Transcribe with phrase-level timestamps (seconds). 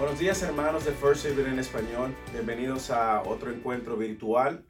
[0.00, 4.64] Buenos días hermanos de First Serving en español, bienvenidos a otro encuentro virtual.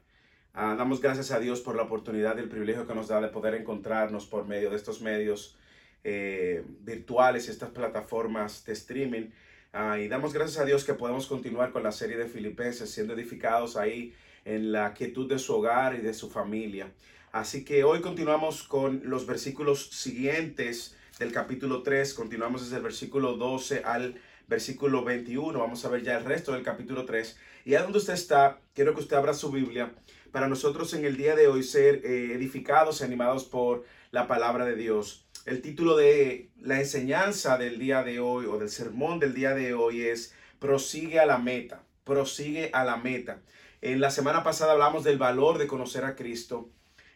[0.53, 3.29] Uh, damos gracias a Dios por la oportunidad y el privilegio que nos da de
[3.29, 5.57] poder encontrarnos por medio de estos medios
[6.03, 9.29] eh, virtuales y estas plataformas de streaming.
[9.73, 13.13] Uh, y damos gracias a Dios que podemos continuar con la serie de Filipenses, siendo
[13.13, 14.13] edificados ahí
[14.43, 16.91] en la quietud de su hogar y de su familia.
[17.31, 23.37] Así que hoy continuamos con los versículos siguientes del capítulo 3, continuamos desde el versículo
[23.37, 24.19] 12 al
[24.51, 25.57] versículo 21.
[25.57, 27.37] Vamos a ver ya el resto del capítulo 3.
[27.63, 29.93] Y a donde usted está, quiero que usted abra su Biblia
[30.33, 34.65] para nosotros en el día de hoy ser eh, edificados y animados por la palabra
[34.65, 35.25] de Dios.
[35.45, 39.73] El título de la enseñanza del día de hoy o del sermón del día de
[39.73, 43.41] hoy es Prosigue a la meta, prosigue a la meta.
[43.79, 46.69] En la semana pasada hablamos del valor de conocer a Cristo,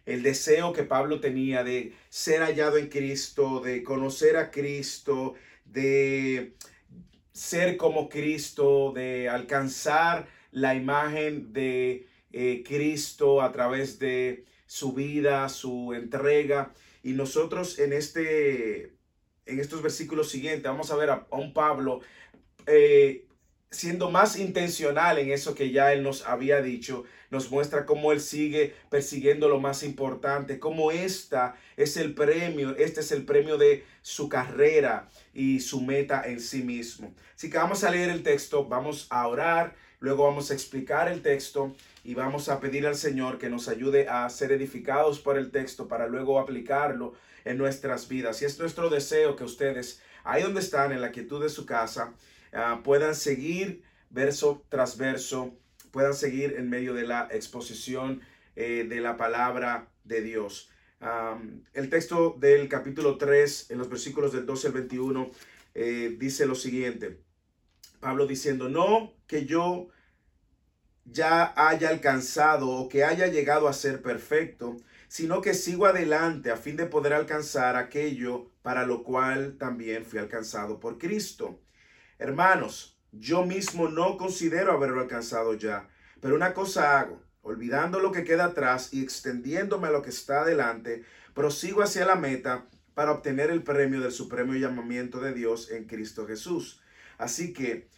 [0.05, 5.33] el deseo que Pablo tenía de ser hallado en Cristo, de conocer a Cristo,
[5.65, 6.55] de
[7.35, 15.49] ser como Cristo, de alcanzar la imagen de eh, Cristo a través de su vida,
[15.49, 16.73] su entrega.
[17.03, 18.93] Y nosotros en este,
[19.45, 21.99] en estos versículos siguientes, vamos a ver a, un Pablo
[22.67, 23.27] eh,
[23.69, 27.03] siendo más intencional en eso que ya él nos había dicho,
[27.35, 33.01] nos muestra cómo él sigue persiguiendo lo más importante, cómo esta es el premio, este
[33.01, 37.13] es el premio de su carrera y su meta en sí mismo.
[37.35, 41.21] Así que vamos a leer el texto, vamos a orar, luego vamos a explicar el
[41.21, 45.51] texto y vamos a pedir al Señor que nos ayude a ser edificados por el
[45.51, 48.41] texto para luego aplicarlo en nuestras vidas.
[48.41, 52.13] Y es nuestro deseo que ustedes, ahí donde están, en la quietud de su casa,
[52.57, 55.53] Ah, puedan seguir verso tras verso,
[55.95, 58.19] puedan seguir en medio de la exposición
[58.57, 60.69] eh, de la palabra de Dios.
[61.73, 65.31] el texto del capítulo 3, en los versículos del 12 al 21,
[65.73, 67.21] eh, dice lo siguiente.
[68.01, 69.87] Pablo diciendo, no que yo
[71.05, 74.75] ya haya alcanzado o que haya llegado a ser perfecto,
[75.07, 80.19] sino que sigo adelante a fin de poder alcanzar aquello para lo cual también fui
[80.19, 81.61] alcanzado por Cristo.
[82.19, 85.87] Hermanos, yo mismo no considero haberlo alcanzado ya,
[86.21, 90.41] pero una cosa hago, olvidando lo que queda atrás y extendiéndome a lo que está
[90.41, 91.03] adelante,
[91.33, 96.25] prosigo hacia la meta para obtener el premio del supremo llamamiento de Dios en Cristo
[96.25, 96.81] Jesús.
[97.17, 97.89] Así que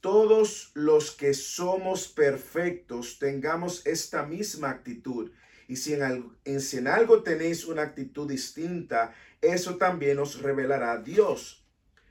[0.00, 5.30] todos los que somos perfectos tengamos esta misma actitud.
[5.68, 11.66] Y si en, si en algo tenéis una actitud distinta, eso también os revelará Dios.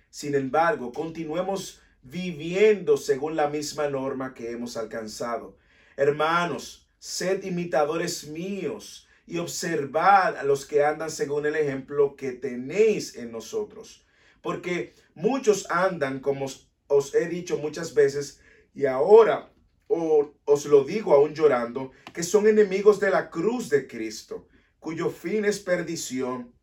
[0.10, 5.58] Sin embargo, continuemos viviendo según la misma norma que hemos alcanzado.
[5.98, 13.16] Hermanos, sed imitadores míos y observad a los que andan según el ejemplo que tenéis
[13.16, 14.06] en nosotros.
[14.42, 16.46] Porque muchos andan, como
[16.88, 18.40] os he dicho muchas veces,
[18.76, 19.52] y ahora
[19.88, 24.48] os lo digo aún llorando, que son enemigos de la cruz de Cristo,
[24.80, 26.55] cuyo fin es perdición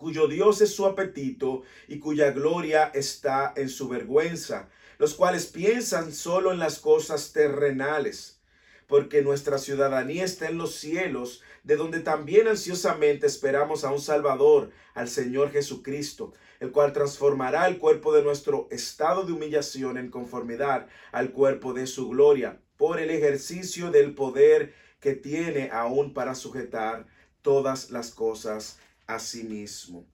[0.00, 6.14] cuyo Dios es su apetito y cuya gloria está en su vergüenza, los cuales piensan
[6.14, 8.40] solo en las cosas terrenales,
[8.86, 14.70] porque nuestra ciudadanía está en los cielos, de donde también ansiosamente esperamos a un Salvador,
[14.94, 20.86] al Señor Jesucristo, el cual transformará el cuerpo de nuestro estado de humillación en conformidad
[21.12, 27.06] al cuerpo de su gloria, por el ejercicio del poder que tiene aún para sujetar
[27.42, 28.78] todas las cosas
[29.14, 30.06] a sí mismo.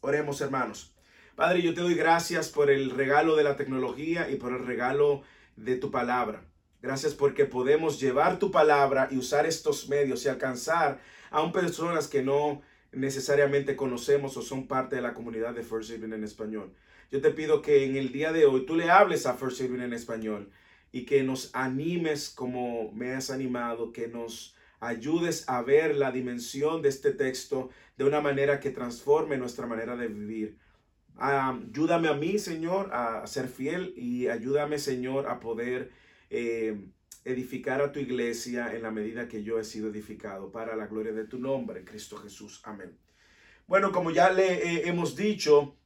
[0.00, 0.94] Oremos, hermanos.
[1.34, 5.22] Padre, yo te doy gracias por el regalo de la tecnología y por el regalo
[5.56, 6.44] de tu palabra.
[6.80, 11.00] Gracias porque podemos llevar tu palabra y usar estos medios y alcanzar
[11.30, 15.90] a un personas que no necesariamente conocemos o son parte de la comunidad de First
[15.90, 16.72] Saving en español.
[17.10, 19.80] Yo te pido que en el día de hoy tú le hables a First Saving
[19.80, 20.50] en español
[20.92, 26.82] y que nos animes como me has animado, que nos ayudes a ver la dimensión
[26.82, 30.58] de este texto de una manera que transforme nuestra manera de vivir.
[31.16, 35.92] ayúdame a mí, Señor, a ser fiel y ayúdame, Señor, a poder
[36.30, 36.88] eh,
[37.24, 41.12] edificar a tu iglesia en la medida que yo he sido edificado para la gloria
[41.12, 42.60] de tu nombre, Cristo Jesús.
[42.64, 42.98] Amén.
[43.66, 45.76] Bueno, como ya le eh, hemos dicho,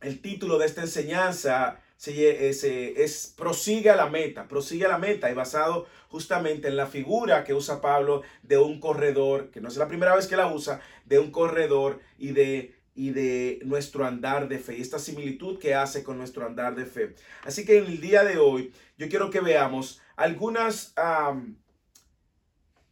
[0.00, 5.30] el título de esta enseñanza es, es prosigue a la meta, prosigue a la meta
[5.30, 9.76] y basado justamente en la figura que usa Pablo de un corredor, que no es
[9.76, 14.48] la primera vez que la usa, de un corredor y de y de nuestro andar
[14.48, 17.14] de fe, y esta similitud que hace con nuestro andar de fe.
[17.42, 20.94] Así que en el día de hoy yo quiero que veamos algunas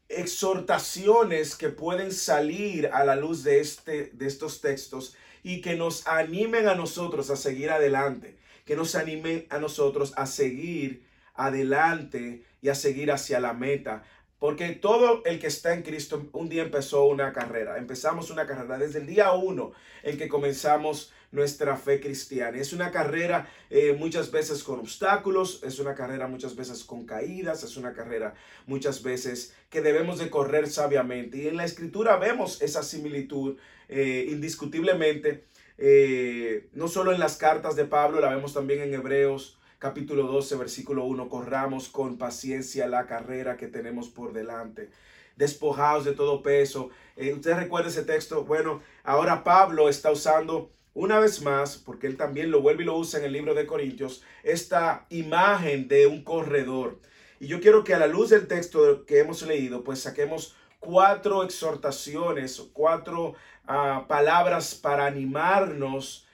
[0.08, 5.14] exhortaciones que pueden salir a la luz de, este, de estos textos
[5.44, 8.41] y que nos animen a nosotros a seguir adelante
[8.72, 11.04] que nos anime a nosotros a seguir
[11.34, 14.02] adelante y a seguir hacia la meta.
[14.38, 17.76] Porque todo el que está en Cristo un día empezó una carrera.
[17.76, 19.72] Empezamos una carrera desde el día uno
[20.02, 22.56] en que comenzamos nuestra fe cristiana.
[22.56, 27.62] Es una carrera eh, muchas veces con obstáculos, es una carrera muchas veces con caídas,
[27.64, 28.32] es una carrera
[28.66, 31.36] muchas veces que debemos de correr sabiamente.
[31.36, 33.58] Y en la escritura vemos esa similitud
[33.90, 35.44] eh, indiscutiblemente,
[35.84, 40.54] eh, no solo en las cartas de Pablo, la vemos también en Hebreos capítulo 12,
[40.54, 44.90] versículo 1, corramos con paciencia la carrera que tenemos por delante,
[45.34, 46.90] despojados de todo peso.
[47.16, 48.44] Eh, ¿Usted recuerda ese texto?
[48.44, 52.96] Bueno, ahora Pablo está usando una vez más, porque él también lo vuelve y lo
[52.96, 57.00] usa en el libro de Corintios, esta imagen de un corredor.
[57.40, 61.44] Y yo quiero que a la luz del texto que hemos leído, pues saquemos cuatro
[61.44, 63.34] exhortaciones, cuatro
[63.66, 66.26] palabras para animarnos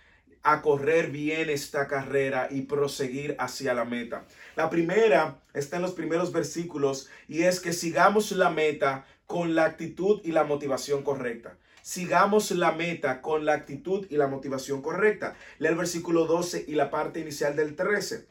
[0.43, 4.25] a correr bien esta carrera y proseguir hacia la meta.
[4.57, 9.65] La primera está en los primeros versículos y es que sigamos la meta con la
[9.65, 11.59] actitud y la motivación correcta.
[11.83, 15.37] Sigamos la meta con la actitud y la motivación correcta.
[15.59, 18.27] Lee el versículo 12 y la parte inicial del 13.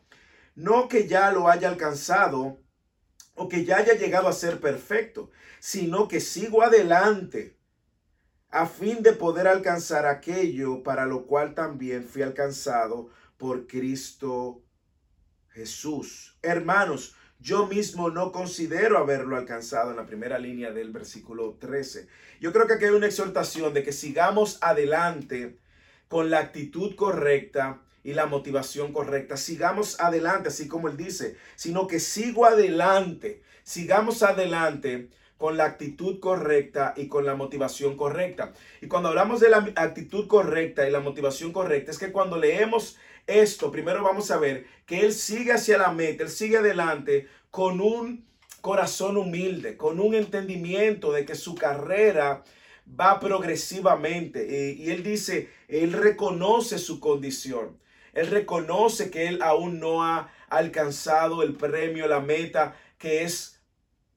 [0.55, 2.59] No que ya lo haya alcanzado
[3.35, 5.29] o que ya haya llegado a ser perfecto,
[5.59, 7.56] sino que sigo adelante
[8.49, 14.63] a fin de poder alcanzar aquello para lo cual también fui alcanzado por Cristo
[15.49, 16.37] Jesús.
[16.41, 22.07] Hermanos, yo mismo no considero haberlo alcanzado en la primera línea del versículo 13.
[22.39, 25.59] Yo creo que aquí hay una exhortación de que sigamos adelante
[26.07, 29.37] con la actitud correcta y la motivación correcta.
[29.37, 36.19] Sigamos adelante, así como él dice, sino que sigo adelante, sigamos adelante con la actitud
[36.19, 38.53] correcta y con la motivación correcta.
[38.81, 42.97] Y cuando hablamos de la actitud correcta y la motivación correcta, es que cuando leemos
[43.27, 47.81] esto, primero vamos a ver que Él sigue hacia la meta, Él sigue adelante con
[47.81, 48.25] un
[48.61, 52.43] corazón humilde, con un entendimiento de que su carrera
[52.99, 54.75] va progresivamente.
[54.79, 57.77] Y, Él dice, Él reconoce su condición.
[58.13, 63.56] Él reconoce que Él aún no ha alcanzado el premio, la meta que es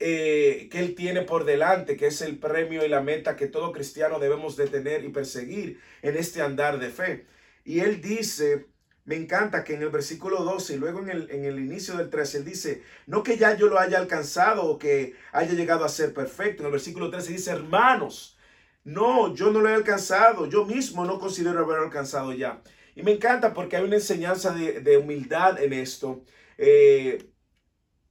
[0.01, 3.71] eh, que Él tiene por delante, que es el premio y la meta que todo
[3.71, 7.27] cristiano debemos de tener y perseguir en este andar de fe.
[7.65, 8.67] Y Él dice,
[9.05, 12.09] me encanta que en el versículo 12 y luego en el, en el inicio del
[12.09, 15.89] 13, Él dice, no que ya yo lo haya alcanzado o que haya llegado a
[15.91, 16.63] ser perfecto.
[16.63, 18.39] En el versículo 13 dice, hermanos,
[18.85, 22.63] no, yo no lo he alcanzado, yo mismo no considero haberlo alcanzado ya.
[22.95, 26.25] Y me encanta porque hay una enseñanza de, humildad en esto.
[26.59, 27.30] Eh,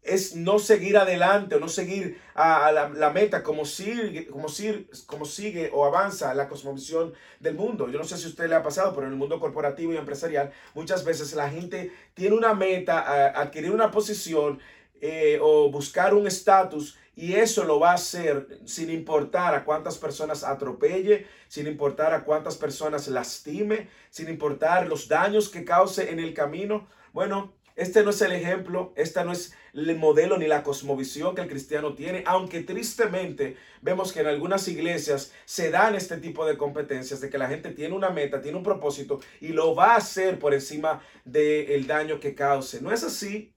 [0.02, 5.26] es no seguir adelante o no seguir a, la, meta como sigue, como, sigue, como
[5.26, 7.90] sigue o avanza la cosmovisión del mundo.
[7.90, 9.98] Yo no sé si a usted le ha pasado, pero en el mundo corporativo y
[9.98, 14.60] empresarial muchas veces la gente tiene una meta, adquirir una posición
[15.02, 19.98] eh, o buscar un estatus y eso lo va a hacer sin importar a cuántas
[19.98, 26.20] personas atropelle, sin importar a cuántas personas lastime, sin importar los daños que cause en
[26.20, 26.88] el camino.
[27.12, 31.42] Bueno, este no es el ejemplo, esta no es el modelo ni la cosmovisión que
[31.42, 36.58] el cristiano tiene, aunque tristemente vemos que en algunas iglesias se dan este tipo de
[36.58, 39.98] competencias, de que la gente tiene una meta, tiene un propósito y lo va a
[39.98, 42.82] hacer por encima del daño que cause.
[42.82, 43.54] No es así.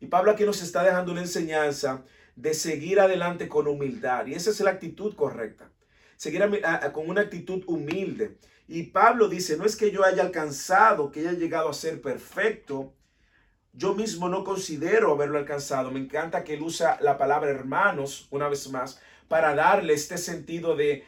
[0.00, 2.04] Y Pablo aquí nos está dejando una enseñanza
[2.36, 4.26] de seguir adelante con humildad.
[4.26, 5.70] Y esa es la actitud correcta.
[6.16, 6.48] Seguir
[6.92, 8.36] con una actitud humilde.
[8.68, 12.92] Y Pablo dice, no es que yo haya alcanzado, que haya llegado a ser perfecto,
[13.76, 15.90] yo mismo no considero haberlo alcanzado.
[15.90, 20.76] Me encanta que él usa la palabra hermanos una vez más para darle este sentido
[20.76, 21.04] de,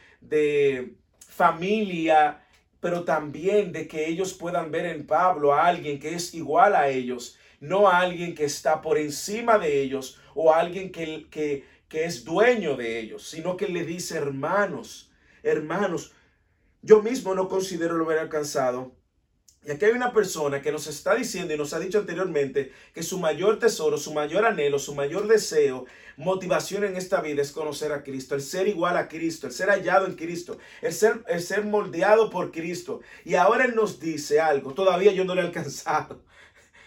[1.17, 2.43] familia,
[2.81, 6.89] pero también de que ellos puedan ver en Pablo a alguien que es igual a
[6.89, 11.65] ellos, no a alguien que está por encima de ellos o a alguien que, que,
[11.87, 15.09] que es dueño de ellos, sino que le dice hermanos,
[15.41, 16.13] hermanos,
[16.81, 18.91] yo mismo no considero lo haber alcanzado,
[19.65, 23.03] y aquí hay una persona que nos está diciendo y nos ha dicho anteriormente que
[23.03, 25.85] su mayor tesoro, su mayor anhelo, su mayor deseo,
[26.15, 29.69] motivación en esta vida es conocer a Cristo, el ser igual a Cristo, el ser
[29.69, 33.01] hallado en Cristo, el ser, el ser moldeado por Cristo.
[33.25, 36.23] Y ahora Él nos dice algo, todavía yo no lo he alcanzado.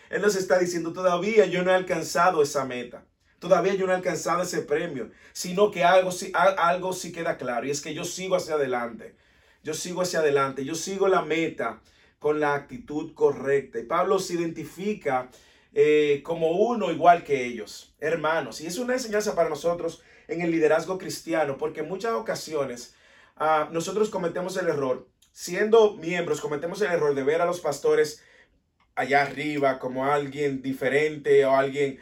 [0.09, 3.05] Él nos está diciendo, todavía yo no he alcanzado esa meta.
[3.39, 6.11] Todavía yo no he alcanzado ese premio, sino que algo,
[6.57, 9.15] algo sí queda claro y es que yo sigo hacia adelante.
[9.63, 11.81] Yo sigo hacia adelante, yo sigo la meta
[12.23, 13.81] con la actitud correcta.
[13.81, 15.29] Y Pablo se identifica
[15.75, 18.61] eh, como uno igual que ellos, hermanos.
[18.61, 22.95] Y es una enseñanza para nosotros en el liderazgo cristiano, porque en muchas ocasiones
[23.37, 28.23] ah, nosotros cometemos el error, siendo miembros, cometemos el error de ver a los pastores
[28.95, 31.99] allá arriba como alguien diferente o alguien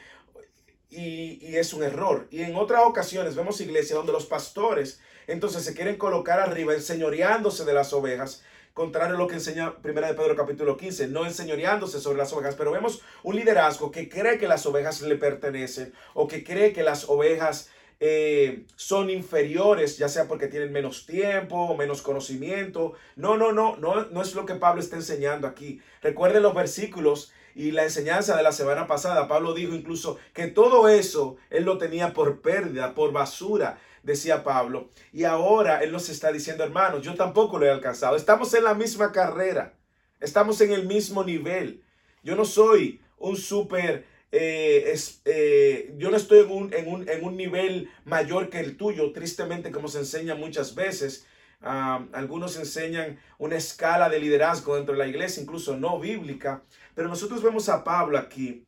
[0.91, 2.29] y, y, es un error.
[2.31, 7.65] Y en otras ocasiones vemos iglesias donde los pastores entonces se quieren colocar arriba, enseñoreándose
[7.65, 8.43] de las ovejas,
[8.81, 12.55] contrario a lo que enseña 1 de Pedro capítulo 15, no enseñoreándose sobre las ovejas,
[12.55, 16.83] pero vemos un liderazgo que cree que las ovejas le pertenecen o que cree que
[16.83, 17.69] las ovejas
[18.01, 22.95] eh, son inferiores, ya sea porque tienen menos tiempo o menos conocimiento.
[23.17, 25.83] No, no, no, no, no es lo que Pablo está enseñando aquí.
[26.01, 29.29] Recuerden los versículos y la enseñanza de la semana pasada.
[29.29, 34.91] Pablo dijo incluso que todo eso él lo tenía por pérdida, por basura, decía Pablo.
[35.13, 38.17] Y ahora él nos está diciendo, hermanos, yo tampoco lo he alcanzado.
[38.17, 39.75] Estamos en la misma carrera,
[40.21, 41.83] estamos en el mismo nivel.
[42.23, 47.09] Yo no soy un súper eh, es, eh, yo no estoy en un, en, un,
[47.09, 51.27] en un, nivel mayor que el tuyo, tristemente como se enseña muchas veces.
[51.61, 56.63] algunos enseñan una escala de liderazgo dentro de la iglesia, incluso no bíblica,
[56.95, 58.65] pero nosotros vemos a Pablo aquí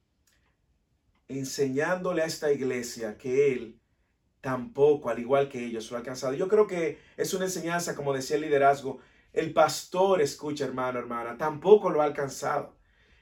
[1.29, 3.81] enseñándole a esta iglesia que él
[4.42, 6.34] tampoco, al igual que ellos, lo ha alcanzado.
[6.34, 8.99] Yo creo que es una enseñanza, como decía el liderazgo,
[9.32, 12.75] el pastor, escucha hermano, hermana, tampoco lo ha alcanzado.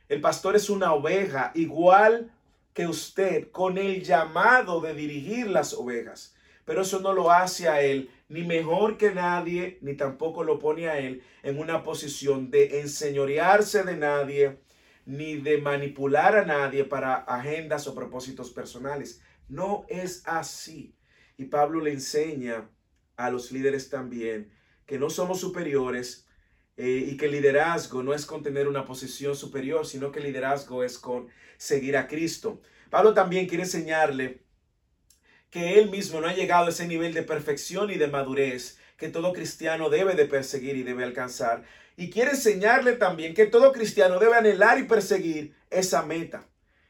[0.08, 2.32] El pastor es una oveja igual
[2.74, 6.34] que usted con el llamado de dirigir las ovejas.
[6.64, 10.88] Pero eso no lo hace a él ni mejor que nadie, ni tampoco lo pone
[10.88, 14.60] a él en una posición de enseñorearse de nadie,
[15.04, 19.20] ni de manipular a nadie para agendas o propósitos personales.
[19.48, 20.94] No es así.
[21.40, 22.68] Y Pablo le enseña
[23.16, 24.52] a los líderes también
[24.84, 26.26] que no somos superiores,
[26.76, 30.98] eh, y que liderazgo no es con tener una posición superior, sino que liderazgo es
[30.98, 32.60] con seguir a Cristo.
[32.90, 34.42] Pablo también quiere enseñarle
[35.48, 39.08] que él mismo no ha llegado a ese nivel de perfección y de madurez que
[39.08, 41.64] todo cristiano debe de perseguir y debe alcanzar.
[41.96, 46.46] Y quiere enseñarle también que todo cristiano debe anhelar y perseguir esa meta.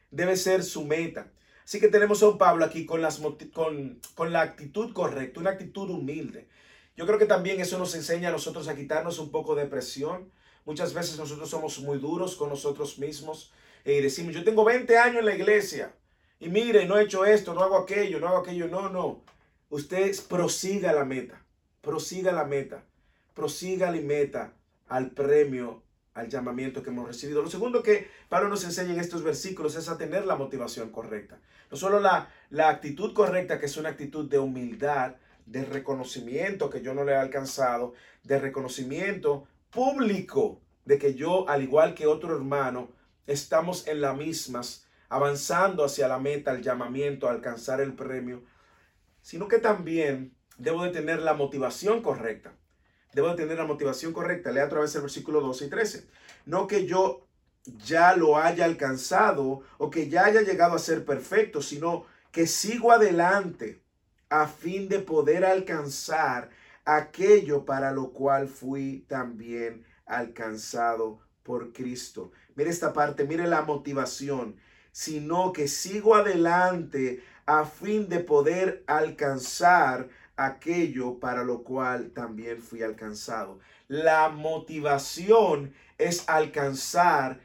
[0.09, 1.31] Debe ser su meta.
[1.71, 3.21] Así que tenemos a un Pablo aquí con, las,
[3.53, 6.49] con, con la actitud correcta, una actitud humilde.
[6.97, 10.29] Yo creo que también eso nos enseña a nosotros a quitarnos un poco de presión.
[10.65, 13.53] Muchas veces nosotros somos muy duros con nosotros mismos
[13.85, 15.95] y decimos, yo tengo 20 años en la iglesia
[16.41, 18.67] y mire, no he hecho esto, no hago aquello, no hago aquello.
[18.67, 19.23] No, no.
[19.69, 21.41] Usted prosiga la meta,
[21.79, 22.83] prosiga la meta,
[23.33, 24.53] prosiga la meta
[24.89, 27.41] al premio, al llamamiento que hemos recibido.
[27.41, 31.39] Lo segundo que Pablo nos enseña en estos versículos es a tener la motivación correcta.
[31.71, 36.81] No solo la, la actitud correcta, que es una actitud de humildad, de reconocimiento que
[36.81, 42.35] yo no le he alcanzado, de reconocimiento público de que yo, al igual que otro
[42.35, 42.89] hermano,
[43.27, 48.43] estamos en las mismas, avanzando hacia la meta, el llamamiento, a alcanzar el premio,
[49.21, 52.53] sino que también debo de tener la motivación correcta.
[53.13, 54.51] Debo de tener la motivación correcta.
[54.51, 56.07] Lea otra vez el versículo 12 y 13.
[56.45, 57.27] No que yo
[57.65, 62.91] ya lo haya alcanzado o que ya haya llegado a ser perfecto, sino que sigo
[62.91, 63.81] adelante
[64.29, 66.49] a fin de poder alcanzar
[66.85, 72.31] aquello para lo cual fui también alcanzado por Cristo.
[72.55, 74.57] Mire esta parte, mire la motivación,
[74.91, 82.81] sino que sigo adelante a fin de poder alcanzar aquello para lo cual también fui
[82.81, 83.59] alcanzado.
[83.87, 87.39] La motivación es alcanzar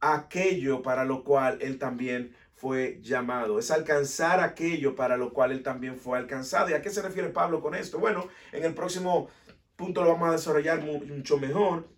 [0.00, 3.58] aquello para lo cual él también fue llamado.
[3.58, 6.70] Es alcanzar aquello para lo cual él también fue alcanzado.
[6.70, 7.98] ¿Y a qué se refiere Pablo con esto?
[7.98, 9.28] Bueno, en el próximo
[9.76, 11.88] punto lo vamos a desarrollar mucho mejor.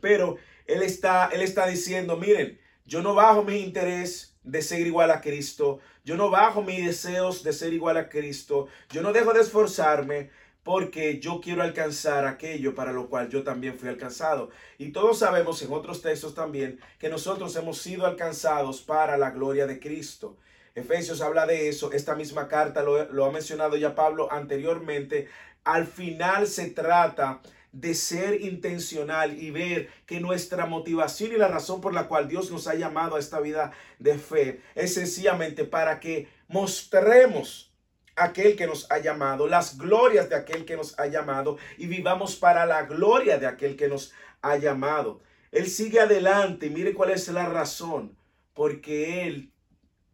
[0.00, 5.10] Pero él está, él está diciendo, miren, yo no bajo mi interés de ser igual
[5.10, 5.80] a Cristo.
[6.04, 8.68] Yo no bajo mis deseos de ser igual a Cristo.
[8.90, 10.30] Yo no dejo de esforzarme
[10.64, 14.50] porque yo quiero alcanzar aquello para lo cual yo también fui alcanzado.
[14.78, 19.66] Y todos sabemos en otros textos también que nosotros hemos sido alcanzados para la gloria
[19.66, 20.38] de Cristo.
[20.74, 25.28] Efesios habla de eso, esta misma carta lo, ha mencionado ya Pablo anteriormente.
[25.62, 31.80] Al final se trata de ser intencional y ver que nuestra motivación y la razón
[31.80, 36.00] por la cual Dios nos ha llamado a esta vida de fe es sencillamente para
[36.00, 37.73] que mostremos
[38.16, 42.36] aquel que nos ha llamado, las glorias de aquel que nos ha llamado y vivamos
[42.36, 45.20] para la gloria de aquel que nos ha llamado.
[45.50, 48.16] Él sigue adelante y mire cuál es la razón,
[48.54, 49.52] porque él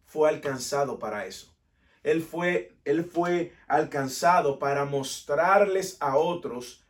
[0.05, 1.55] fue alcanzado para eso.
[2.03, 6.83] Él fue, él fue alcanzado para mostrarles a otros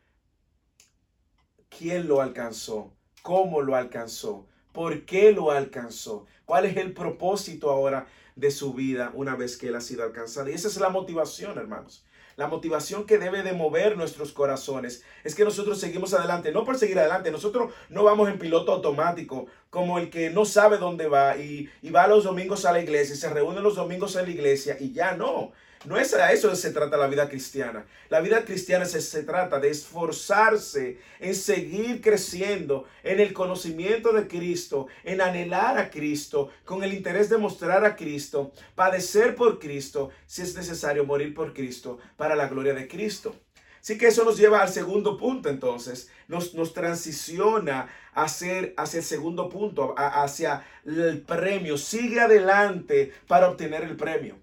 [1.68, 2.92] quién lo alcanzó,
[3.22, 9.12] cómo lo alcanzó, por qué lo alcanzó, cuál es el propósito ahora de su vida
[9.14, 10.48] una vez que él ha sido alcanzado.
[10.50, 12.04] Y esa es la motivación, hermanos.
[12.36, 16.78] La motivación que debe de mover nuestros corazones es que nosotros seguimos adelante, no por
[16.78, 21.36] seguir adelante, nosotros no vamos en piloto automático como el que no sabe dónde va
[21.36, 24.30] y, y va los domingos a la iglesia y se reúne los domingos en la
[24.30, 25.52] iglesia y ya no.
[25.84, 27.84] No es a eso se trata la vida cristiana.
[28.08, 34.28] La vida cristiana se, se, trata de esforzarse en seguir creciendo en el conocimiento de
[34.28, 40.10] Cristo, en anhelar a Cristo, con el interés de mostrar a Cristo, padecer por Cristo,
[40.26, 43.34] si es necesario morir por Cristo, para la gloria de Cristo.
[43.80, 49.04] Así que eso nos lleva al segundo punto entonces, nos, nos transiciona hacia, hacia el
[49.04, 51.76] segundo punto, hacia el premio.
[51.76, 54.41] Sigue adelante para obtener el premio.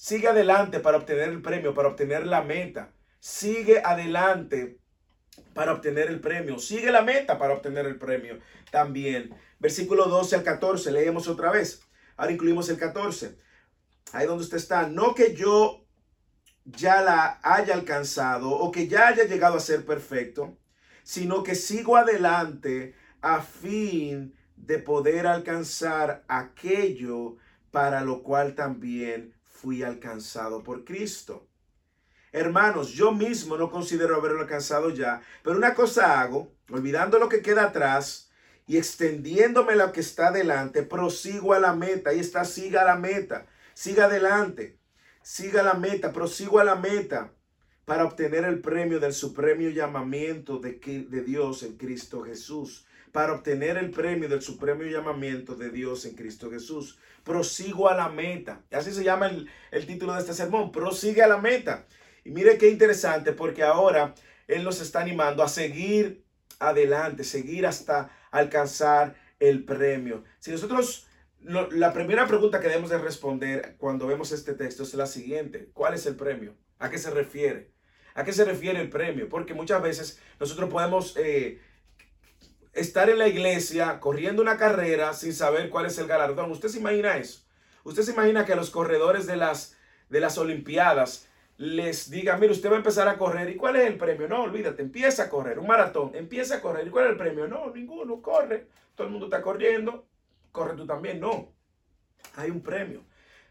[0.00, 2.92] Sigue adelante para obtener el premio, para obtener la meta.
[3.18, 4.78] Sigue adelante
[5.54, 6.60] para obtener el premio.
[6.60, 8.38] Sigue la meta para obtener el premio
[8.70, 9.34] también.
[9.58, 11.82] Versículo 12 al 14, leemos otra vez.
[12.16, 13.36] Ahora incluimos el 14.
[14.12, 14.86] Ahí donde usted está.
[14.86, 15.84] No que yo
[16.64, 20.56] ya la haya alcanzado o que ya haya llegado a ser perfecto,
[21.02, 27.34] sino que sigo adelante a fin de poder alcanzar aquello
[27.72, 31.48] para lo cual también fui alcanzado por Cristo.
[32.30, 37.42] Hermanos, yo mismo no considero haberlo alcanzado ya, pero una cosa hago, olvidando lo que
[37.42, 38.30] queda atrás
[38.66, 42.10] y extendiéndome lo que está adelante, prosigo a la meta.
[42.10, 44.78] Ahí está, siga la meta, siga adelante,
[45.22, 47.32] siga la meta, prosigo a la meta
[47.84, 50.74] para obtener el premio del supremo llamamiento de,
[51.08, 56.14] de Dios en Cristo Jesús para obtener el premio del supremo llamamiento de Dios en
[56.14, 56.98] Cristo Jesús.
[57.24, 58.62] Prosigo a la meta.
[58.70, 59.30] Así se llama
[59.70, 60.72] el, título de este sermón.
[60.72, 61.86] Prosigue a la meta.
[62.24, 64.14] Y mire qué interesante porque ahora
[64.46, 66.24] Él nos está animando a seguir
[66.58, 70.24] adelante, seguir hasta alcanzar el premio.
[70.38, 71.06] Si nosotros,
[71.40, 75.70] la primera pregunta que debemos de responder cuando vemos este texto es la siguiente.
[75.72, 76.54] ¿Cuál es el premio?
[76.78, 77.72] ¿A qué se refiere?
[78.14, 79.28] ¿A qué se refiere el premio?
[79.28, 81.60] Porque muchas veces nosotros podemos eh,
[82.72, 86.50] estar en la iglesia corriendo una carrera sin saber cuál es el galardón.
[86.50, 87.42] ¿Usted se imagina eso?
[87.84, 89.76] ¿Usted se imagina que a los corredores de las,
[90.08, 91.28] de las Olimpiadas
[91.58, 93.50] les diga, mire, usted va a empezar a correr.
[93.50, 94.28] ¿Y cuál es el premio?
[94.28, 95.58] No, olvídate, empieza a correr.
[95.58, 96.86] Un maratón, empieza a correr.
[96.86, 97.48] ¿Y cuál es el premio?
[97.48, 98.68] No, ninguno, corre.
[98.94, 100.06] Todo el mundo está corriendo.
[100.52, 101.20] Corre tú también.
[101.20, 101.52] No,
[102.36, 103.02] hay un premio.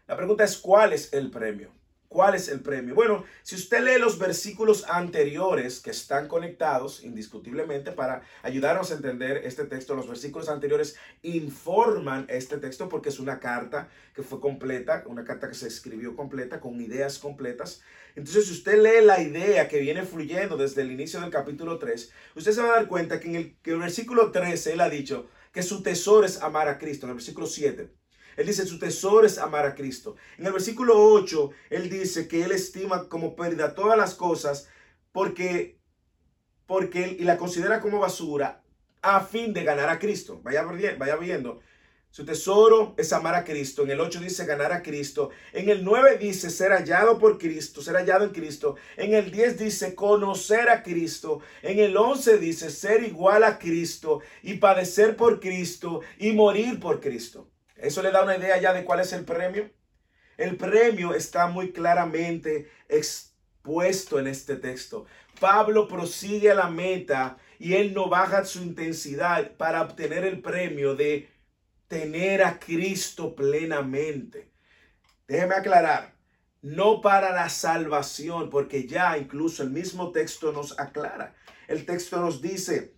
[0.06, 1.70] La pregunta es, ¿cuál es el premio?
[2.08, 2.94] ¿Cuál es el premio?
[2.94, 9.42] Bueno, si usted lee los versículos anteriores que están conectados indiscutiblemente para ayudarnos a entender
[9.44, 15.04] este texto, los versículos anteriores informan este texto porque es una carta que fue completa,
[15.06, 17.82] una carta que se escribió completa, con ideas completas.
[18.16, 22.10] Entonces, si usted lee la idea que viene fluyendo desde el inicio del capítulo 3,
[22.36, 24.88] usted se va a dar cuenta que en el, que el versículo 13 él ha
[24.88, 27.97] dicho que su tesoro es amar a Cristo, en el versículo 7.
[28.38, 30.14] Él dice, su tesoro es amar a Cristo.
[30.38, 34.68] En el versículo 8, él dice que él estima como pérdida todas las cosas
[35.10, 35.76] porque,
[36.64, 38.62] porque él, y la considera como basura
[39.02, 40.40] a fin de ganar a Cristo.
[40.44, 41.60] Vaya, vaya viendo.
[42.10, 43.82] Su tesoro es amar a Cristo.
[43.82, 45.30] En el 8 dice ganar a Cristo.
[45.52, 48.76] En el 9 dice ser hallado por Cristo, ser hallado en Cristo.
[48.96, 51.40] En el 10 dice conocer a Cristo.
[51.60, 57.00] En el 11 dice ser igual a Cristo y padecer por Cristo y morir por
[57.00, 57.48] Cristo.
[57.78, 59.70] Eso le da una idea ya de cuál es el premio.
[60.36, 65.06] El premio está muy claramente expuesto en este texto.
[65.40, 70.94] Pablo prosigue a la meta y él no baja su intensidad para obtener el premio
[70.94, 71.28] de
[71.88, 74.50] tener a Cristo plenamente.
[75.26, 76.14] Déjeme aclarar,
[76.62, 81.34] no para la salvación, porque ya incluso el mismo texto nos aclara.
[81.66, 82.97] El texto nos dice,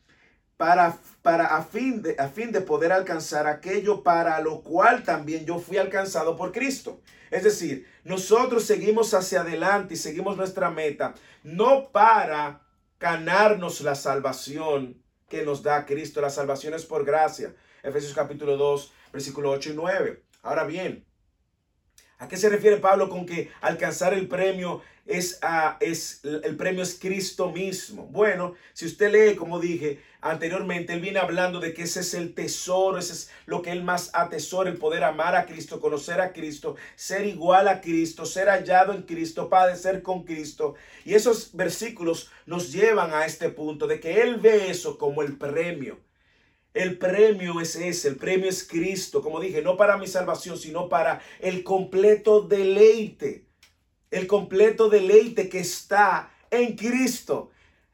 [0.61, 5.47] para, para a, fin de, a fin de poder alcanzar aquello para lo cual también
[5.47, 7.01] yo fui alcanzado por Cristo.
[7.31, 12.61] Es decir, nosotros seguimos hacia adelante y seguimos nuestra meta, no para
[12.99, 16.21] ganarnos la salvación que nos da Cristo.
[16.21, 17.55] La salvación es por gracia.
[17.83, 20.23] Efesios capítulo 2, versículo 8 y 9.
[20.43, 21.07] Ahora bien,
[22.19, 26.83] ¿a qué se refiere Pablo con que alcanzar el premio es, a, es el premio
[26.83, 28.07] es Cristo mismo.
[28.07, 32.35] Bueno, si usted lee, como dije anteriormente, él viene hablando de que ese es el
[32.35, 36.33] tesoro, ese es lo que él más atesora, el poder amar a Cristo, conocer a
[36.33, 40.75] Cristo, ser igual a Cristo, ser hallado en Cristo, padecer con Cristo.
[41.05, 45.37] Y esos versículos nos llevan a este punto de que él ve eso como el
[45.37, 45.99] premio.
[46.73, 50.89] El premio es ese, el premio es Cristo, como dije, no para mi salvación, sino
[50.89, 53.51] para el completo deleite
[54.11, 57.51] el completo deleite que está en Cristo,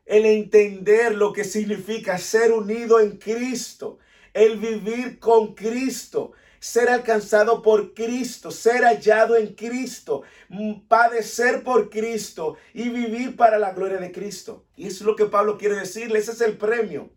[0.07, 3.99] el entender lo que significa ser unido en Cristo,
[4.33, 11.91] el vivir con Cristo, ser alcanzado por Cristo, ser hallado en Cristo, mm, padecer por
[11.91, 14.65] Cristo y vivir para la gloria de Cristo.
[14.77, 17.11] Y eso es lo que Pablo quiere decirle, ese es el premio.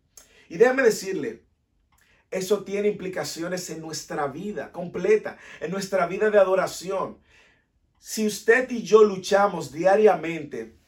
[0.49, 1.43] Y déjame decirle,
[2.31, 7.19] eso tiene implicaciones en nuestra vida completa, en nuestra vida de adoración.
[7.99, 10.78] Si usted y yo luchamos diariamente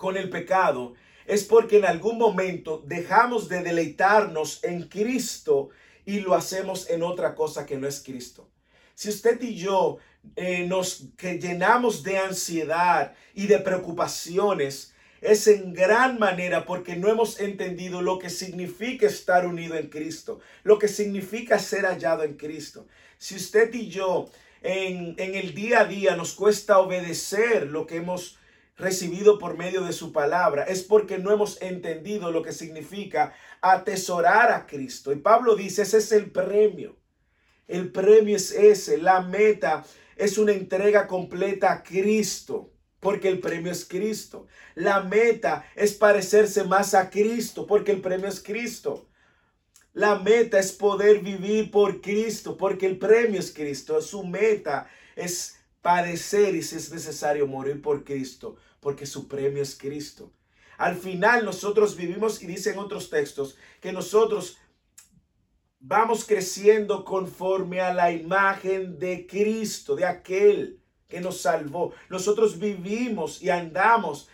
[0.00, 0.94] con el pecado,
[1.26, 5.68] es porque en algún momento dejamos de deleitarnos en Cristo
[6.06, 8.48] y lo hacemos en otra cosa que no es Cristo.
[8.94, 9.98] Si usted y yo
[10.36, 17.10] eh, nos que llenamos de ansiedad y de preocupaciones, es en gran manera porque no
[17.10, 22.38] hemos entendido lo que significa estar unido en Cristo, lo que significa ser hallado en
[22.38, 22.86] Cristo.
[23.18, 24.30] Si usted y yo
[24.62, 28.39] en, en el día a día nos cuesta obedecer lo que hemos
[28.80, 34.50] recibido por medio de su palabra, es porque no hemos entendido lo que significa atesorar
[34.50, 35.12] a Cristo.
[35.12, 36.96] Y Pablo dice, ese es el premio.
[37.68, 39.84] El premio es ese, la meta
[40.16, 44.46] es una entrega completa a Cristo porque el premio es Cristo.
[44.74, 49.08] La meta es parecerse más a Cristo, porque el premio es Cristo.
[49.92, 54.00] La meta es poder vivir por Cristo, porque el premio es Cristo.
[54.02, 59.76] Su meta es padecer y si es necesario morir por Cristo, porque su premio es
[59.76, 60.32] Cristo.
[60.78, 64.58] Al final nosotros vivimos, y dicen otros textos, que nosotros
[65.78, 71.92] vamos creciendo conforme a la imagen de Cristo, de aquel que nos salvó.
[72.08, 74.28] Nosotros vivimos y andamos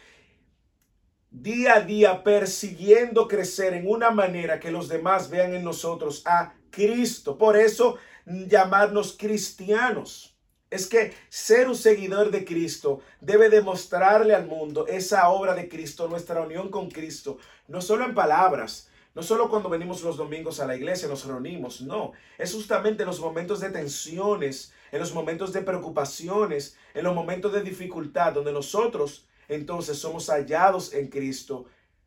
[1.30, 6.54] día a día persiguiendo crecer en una manera que los demás vean en nosotros a
[6.70, 7.38] Cristo.
[7.38, 10.35] Por eso llamarnos cristianos.
[10.76, 16.06] Es que ser un seguidor de Cristo debe demostrarle al mundo esa obra de Cristo,
[16.06, 20.66] nuestra unión con Cristo, no solo en palabras, no solo cuando venimos los domingos a
[20.66, 25.54] la iglesia, nos reunimos, no, es justamente en los momentos de tensiones, en los momentos
[25.54, 31.64] de preocupaciones, en los momentos de dificultad, donde nosotros entonces somos hallados en Cristo,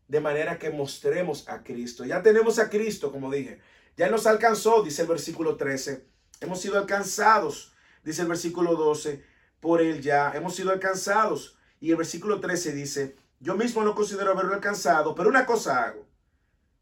[0.07, 2.05] de manera que mostremos a Cristo.
[2.05, 3.61] Ya tenemos a Cristo, como dije.
[3.97, 6.05] Ya nos alcanzó, dice el versículo 13.
[6.39, 9.23] Hemos sido alcanzados, dice el versículo 12,
[9.59, 10.31] por él ya.
[10.31, 11.57] Hemos sido alcanzados.
[11.79, 16.05] Y el versículo 13 dice, yo mismo no considero haberlo alcanzado, pero una cosa hago,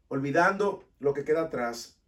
[0.08, 1.98] olvidando lo que queda atrás,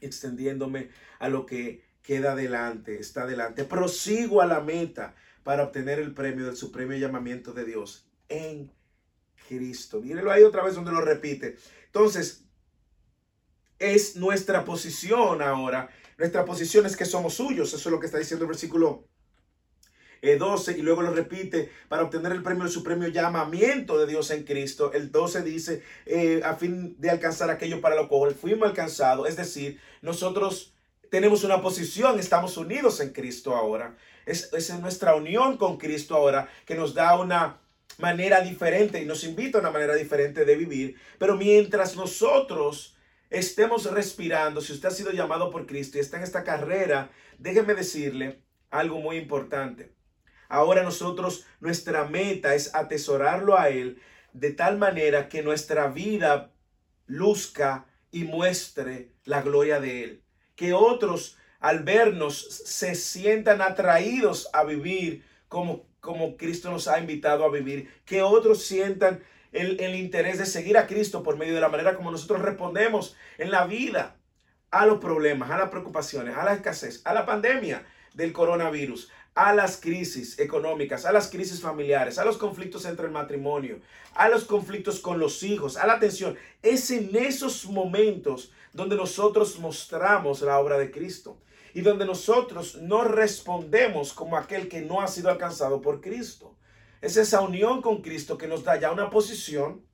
[0.00, 3.64] extendiéndome a lo que queda adelante, está adelante.
[3.64, 8.72] Prosigo a la meta para obtener el premio del supremo llamamiento de Dios en
[9.48, 10.00] Cristo.
[10.00, 11.56] Mírenlo ahí otra vez donde lo repite.
[11.86, 12.44] Entonces,
[13.80, 15.90] es nuestra posición ahora.
[16.20, 17.72] Nuestra posición es que somos suyos.
[17.72, 19.06] Eso es lo que está diciendo el versículo
[20.20, 24.30] 12 eh, y luego lo repite para obtener el premio del supremo llamamiento de Dios
[24.30, 24.92] en Cristo.
[24.92, 29.30] El 12 dice eh, a fin de alcanzar aquello para lo cual fuimos alcanzados.
[29.30, 30.74] Es decir, nosotros
[31.08, 33.96] tenemos una posición, estamos unidos en Cristo ahora.
[34.26, 37.62] Es, es nuestra unión con Cristo ahora que nos da una
[37.96, 40.96] manera diferente y nos invita a una manera diferente de vivir.
[41.18, 42.94] Pero mientras nosotros
[43.30, 47.74] estemos respirando, si usted ha sido llamado por Cristo y está en esta carrera, déjeme
[47.74, 49.94] decirle algo muy importante.
[50.48, 56.52] Ahora nosotros, nuestra meta es atesorarlo a Él de tal manera que nuestra vida
[57.06, 60.24] luzca y muestre la gloria de Él
[60.60, 67.46] que otros al vernos se sientan atraídos a vivir como, como Cristo nos ha invitado
[67.46, 71.60] a vivir, que otros sientan el, el interés de seguir a Cristo por medio de
[71.60, 74.16] la manera como nosotros respondemos en la vida
[74.70, 77.84] a los problemas, a las preocupaciones, a la escasez, a la pandemia
[78.14, 83.12] del coronavirus, a las crisis económicas, a las crisis familiares, a los conflictos entre el
[83.12, 83.80] matrimonio,
[84.14, 86.36] a los conflictos con los hijos, a la tensión.
[86.62, 91.38] Es en esos momentos donde nosotros mostramos la obra de Cristo
[91.74, 96.56] y donde nosotros no respondemos como aquel que no ha sido alcanzado por Cristo.
[97.00, 99.84] Es esa unión con Cristo que nos da ya una posición.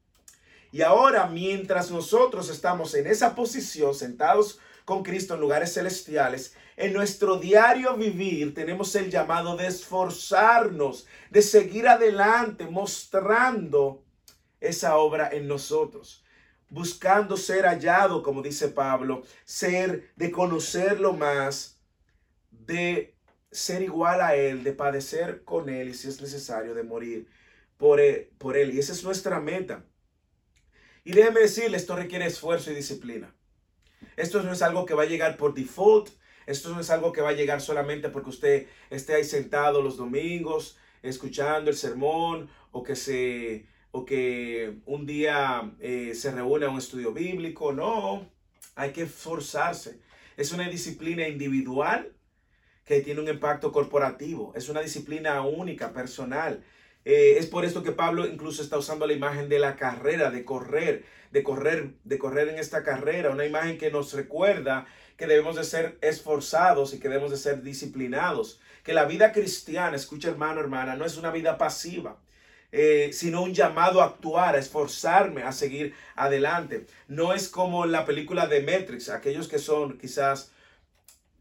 [0.72, 6.92] Y ahora, mientras nosotros estamos en esa posición, sentados con Cristo en lugares celestiales, en
[6.92, 14.04] nuestro diario vivir tenemos el llamado de esforzarnos, de seguir adelante, mostrando
[14.60, 16.24] esa obra en nosotros
[16.68, 21.80] buscando ser hallado, como dice Pablo, ser, de conocerlo más,
[22.50, 23.15] de
[23.50, 27.28] ser igual a Él, de padecer con Él y si es necesario, de morir
[27.76, 28.74] por él, por él.
[28.74, 29.84] Y esa es nuestra meta.
[31.04, 33.34] Y déjeme decirle, esto requiere esfuerzo y disciplina.
[34.16, 36.10] Esto no es algo que va a llegar por default.
[36.46, 39.96] Esto no es algo que va a llegar solamente porque usted esté ahí sentado los
[39.96, 46.70] domingos, escuchando el sermón o que se o que un día eh, se reúne a
[46.70, 47.72] un estudio bíblico.
[47.72, 48.30] No,
[48.74, 50.00] hay que esforzarse.
[50.36, 52.12] Es una disciplina individual
[52.86, 54.52] que tiene un impacto corporativo.
[54.56, 56.64] Es una disciplina única, personal.
[57.04, 60.44] Eh, es por esto que Pablo incluso está usando la imagen de la carrera, de
[60.44, 65.56] correr, de correr, de correr en esta carrera, una imagen que nos recuerda que debemos
[65.56, 70.60] de ser esforzados y que debemos de ser disciplinados, que la vida cristiana, escucha hermano,
[70.60, 72.18] hermana, no es una vida pasiva.
[72.72, 76.86] Eh, sino un llamado a actuar, a esforzarme, a seguir adelante.
[77.08, 80.52] No es como la película de Matrix, aquellos que son quizás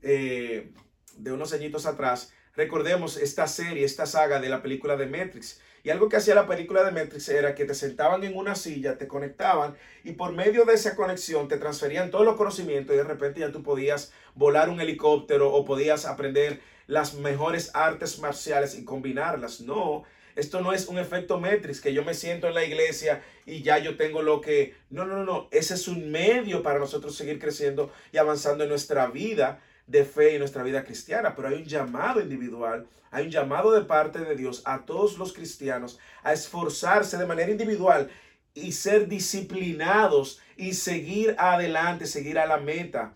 [0.03, 0.71] eh,
[1.17, 5.59] de unos añitos atrás, recordemos esta serie, esta saga de la película de Matrix.
[5.83, 8.97] Y algo que hacía la película de Matrix era que te sentaban en una silla,
[8.97, 13.03] te conectaban y por medio de esa conexión te transferían todos los conocimientos y de
[13.03, 18.83] repente ya tú podías volar un helicóptero o podías aprender las mejores artes marciales y
[18.83, 19.61] combinarlas.
[19.61, 23.61] No, esto no es un efecto Matrix que yo me siento en la iglesia y
[23.61, 24.75] ya yo tengo lo que...
[24.89, 29.05] No, no, no, ese es un medio para nosotros seguir creciendo y avanzando en nuestra
[29.07, 33.71] vida de fe y nuestra vida cristiana, pero hay un llamado individual, hay un llamado
[33.71, 38.09] de parte de Dios a todos los cristianos a esforzarse de manera individual
[38.53, 43.13] y ser disciplinados y seguir adelante, seguir a la meta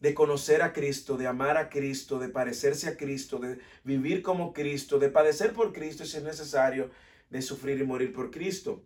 [0.00, 4.52] de conocer a Cristo, de amar a Cristo, de parecerse a Cristo, de vivir como
[4.52, 6.90] Cristo, de padecer por Cristo si es necesario,
[7.30, 8.84] de sufrir y morir por Cristo.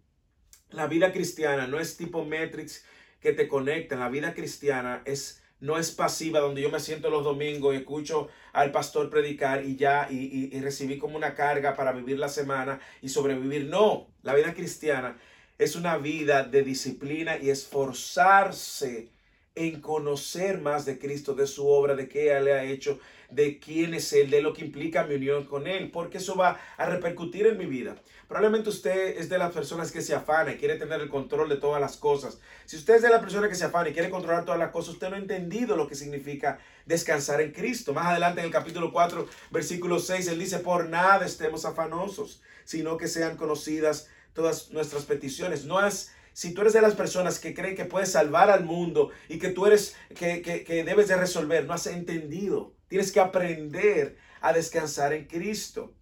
[0.71, 2.85] La vida cristiana no es tipo Matrix
[3.21, 7.25] que te conecta, la vida cristiana es no es pasiva, donde yo me siento los
[7.25, 11.93] domingos y escucho al pastor predicar y ya, y, y, recibí como una carga para
[11.93, 13.67] vivir la semana y sobrevivir.
[13.67, 15.19] No, la vida cristiana
[15.59, 19.11] es una vida de disciplina y esforzarse
[19.59, 22.99] en conocer más de Cristo, de su obra, de qué Él le ha hecho,
[23.31, 26.61] de quién es Él, de lo que implica mi unión con Él, porque eso va
[26.77, 27.97] a repercutir en mi vida.
[28.29, 31.57] Probablemente usted es de las personas que se afana y quiere tener el control de
[31.57, 32.39] todas las cosas.
[32.67, 34.95] Si usted es de la persona que se afana y quiere controlar todas las cosas,
[34.95, 37.93] usted no ha entendido lo que significa descansar en Cristo.
[37.93, 42.97] Más adelante en el capítulo 4, versículo 6, Él dice, por nada estemos afanosos, sino
[42.97, 45.65] que sean conocidas todas nuestras peticiones.
[45.65, 49.11] No es si tú eres de las personas que creen que puedes salvar al mundo
[49.29, 52.77] y que tú eres, que, que, debes de resolver, no has entendido.
[52.87, 55.95] Tienes que aprender a descansar en Cristo.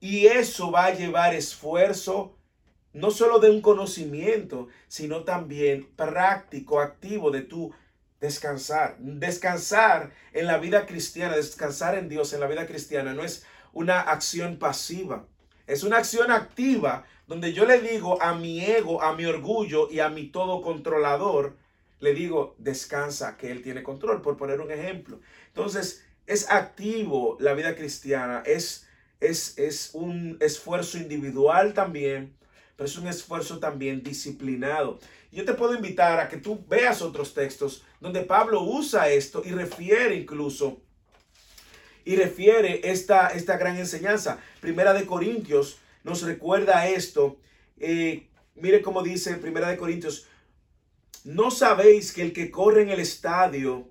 [0.00, 2.38] Y eso va a llevar esfuerzo,
[2.94, 7.74] no solo de un conocimiento, sino también práctico, activo de tu
[8.18, 8.96] descansar.
[8.98, 14.00] Descansar en la vida cristiana, descansar en Dios en la vida cristiana no es una
[14.00, 15.26] acción pasiva,
[15.66, 20.00] es una acción activa donde yo le digo a mi ego, a mi orgullo y
[20.00, 21.56] a mi todo controlador,
[22.00, 25.20] le digo, descansa, que Él tiene control, por poner un ejemplo.
[25.48, 28.86] Entonces, es activo la vida cristiana, es,
[29.20, 32.36] es, es un esfuerzo individual también,
[32.76, 34.98] pero es un esfuerzo también disciplinado.
[35.32, 39.50] Yo te puedo invitar a que tú veas otros textos donde Pablo usa esto y
[39.50, 40.80] refiere incluso,
[42.06, 44.38] y refiere esta, esta gran enseñanza.
[44.60, 47.36] Primera de Corintios nos recuerda esto.
[47.78, 50.28] Eh, mire cómo dice Primera de Corintios,
[51.24, 53.90] no sabéis que el que corre en el estadio,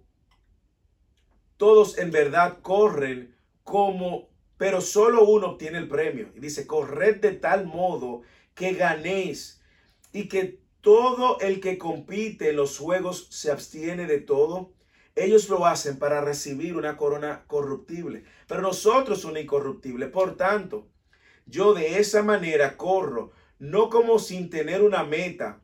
[1.57, 6.31] todos en verdad corren como, pero solo uno obtiene el premio.
[6.35, 8.21] Y dice, corred de tal modo
[8.53, 9.61] que ganéis
[10.13, 14.71] y que todo el que compite en los juegos se abstiene de todo.
[15.15, 20.07] Ellos lo hacen para recibir una corona corruptible, pero nosotros una incorruptible.
[20.07, 20.89] Por tanto,
[21.45, 25.61] yo de esa manera corro, no como sin tener una meta.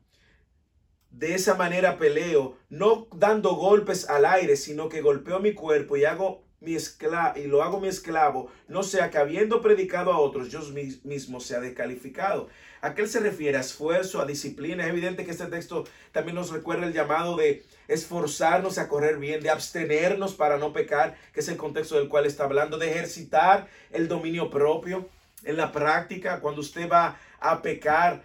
[1.10, 6.06] De esa manera peleo, no dando golpes al aire, sino que golpeo mi cuerpo y
[6.06, 10.48] hago mi esclavo y lo hago mi esclavo, no sea que habiendo predicado a otros,
[10.48, 10.60] yo
[11.04, 12.48] mismo sea descalificado.
[12.80, 13.58] ¿A qué se refiere?
[13.58, 14.84] A esfuerzo, a disciplina.
[14.84, 19.40] Es evidente que este texto también nos recuerda el llamado de esforzarnos a correr bien,
[19.40, 23.68] de abstenernos para no pecar, que es el contexto del cual está hablando, de ejercitar
[23.90, 25.08] el dominio propio
[25.44, 28.24] en la práctica, cuando usted va a pecar,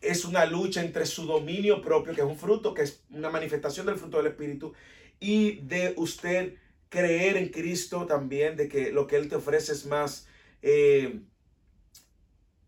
[0.00, 3.86] es una lucha entre su dominio propio, que es un fruto, que es una manifestación
[3.86, 4.74] del fruto del Espíritu,
[5.20, 6.54] y de usted
[6.94, 10.28] creer en Cristo también, de que lo que Él te ofrece es más
[10.62, 11.20] eh,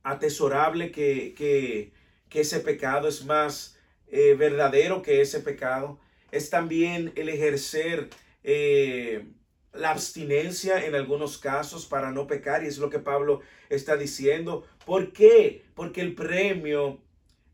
[0.03, 1.93] atesorable que, que,
[2.39, 5.99] ese pecado, es más eh, verdadero que ese pecado.
[6.31, 8.11] Es también el ejercer
[8.45, 9.25] eh,
[9.73, 14.67] la abstinencia en algunos casos para no pecar, y es lo que Pablo está diciendo.
[14.85, 15.65] ¿Por qué?
[15.75, 17.01] Porque el premio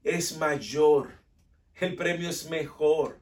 [0.02, 1.10] es mayor,
[1.76, 3.21] el premio es mejor.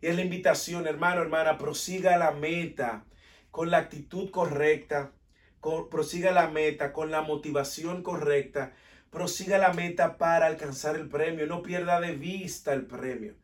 [0.00, 3.04] Y es la invitación, hermano, hermana, prosiga la meta
[3.50, 5.12] con la actitud correcta,
[5.90, 8.72] prosiga la meta con la motivación correcta,
[9.10, 13.34] prosiga la meta para alcanzar el premio, no pierda de vista el premio.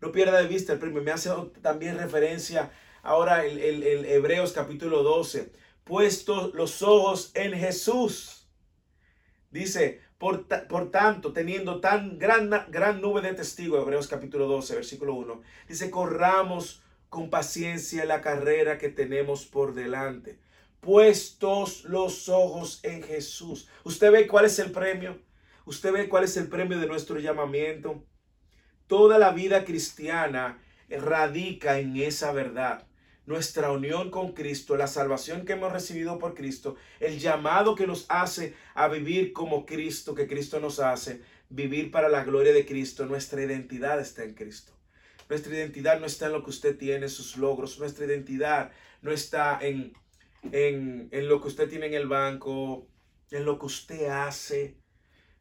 [0.00, 1.02] No pierda de vista el premio.
[1.02, 1.30] Me hace
[1.62, 2.70] también referencia
[3.02, 5.52] ahora el, el Hebreos capítulo 12,
[5.84, 8.46] puestos los ojos en Jesús.
[9.50, 10.46] Dice, por,
[10.90, 16.82] tanto, teniendo tan gran, gran nube de testigos, Hebreos capítulo 12, versículo 1, dice, corramos
[17.08, 20.38] con paciencia la carrera que tenemos por delante,
[20.80, 23.68] puestos los ojos en Jesús.
[23.84, 25.18] ¿Usted ve cuál es el premio?
[25.66, 28.02] ¿Usted ve cuál es el premio de nuestro llamamiento?
[28.86, 32.86] Toda la vida cristiana radica en esa verdad
[33.26, 38.06] nuestra unión con Cristo, la salvación que hemos recibido por Cristo, el llamado que nos
[38.08, 43.04] hace a vivir como Cristo, que Cristo nos hace, vivir para la gloria de Cristo.
[43.04, 44.72] Nuestra identidad está en Cristo.
[45.28, 47.80] Nuestra identidad no está en lo que usted tiene, sus logros.
[47.80, 48.70] Nuestra identidad
[49.02, 49.92] no está en,
[50.52, 52.86] en, en lo que usted tiene en el banco,
[53.32, 54.76] en lo que usted hace.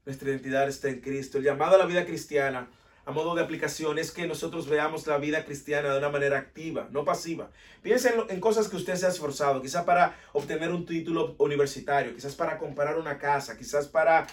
[0.05, 1.37] Nuestra identidad está en Cristo.
[1.37, 2.67] El llamado a la vida cristiana
[3.05, 6.87] a modo de aplicación es que nosotros veamos la vida cristiana de una manera activa,
[6.91, 7.51] no pasiva.
[7.83, 12.33] Piensen en, cosas que usted se ha esforzado, quizás para obtener un título universitario, quizás
[12.33, 14.25] para comprar una casa, quizás para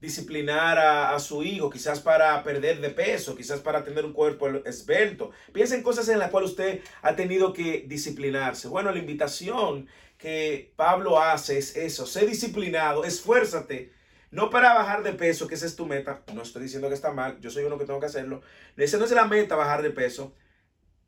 [0.00, 5.32] disciplinar a, su hijo, quizás para perder de peso, quizás para tener un cuerpo esbelto.
[5.52, 8.68] Piensen en cosas en las cuales usted ha tenido que disciplinarse.
[8.68, 13.95] Bueno, la invitación que Pablo hace es eso, sé disciplinado, esfuérzate
[14.30, 16.22] no para bajar de peso, que esa es tu meta.
[16.34, 18.42] No estoy diciendo que está mal, yo soy uno que tengo que hacerlo.
[18.76, 20.34] Esa no es la meta, bajar de peso.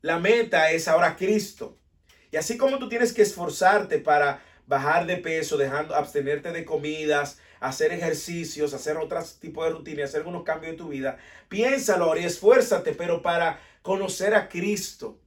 [0.01, 1.77] La meta es ahora Cristo.
[2.31, 7.39] Y así como tú tienes que esforzarte para bajar de peso, dejando, abstenerte de comidas,
[7.59, 11.17] hacer ejercicios, hacer otros tipos de rutinas, hacer algunos cambios en tu vida,
[11.49, 15.19] piénsalo ahora y esfuérzate, pero para conocer a Cristo.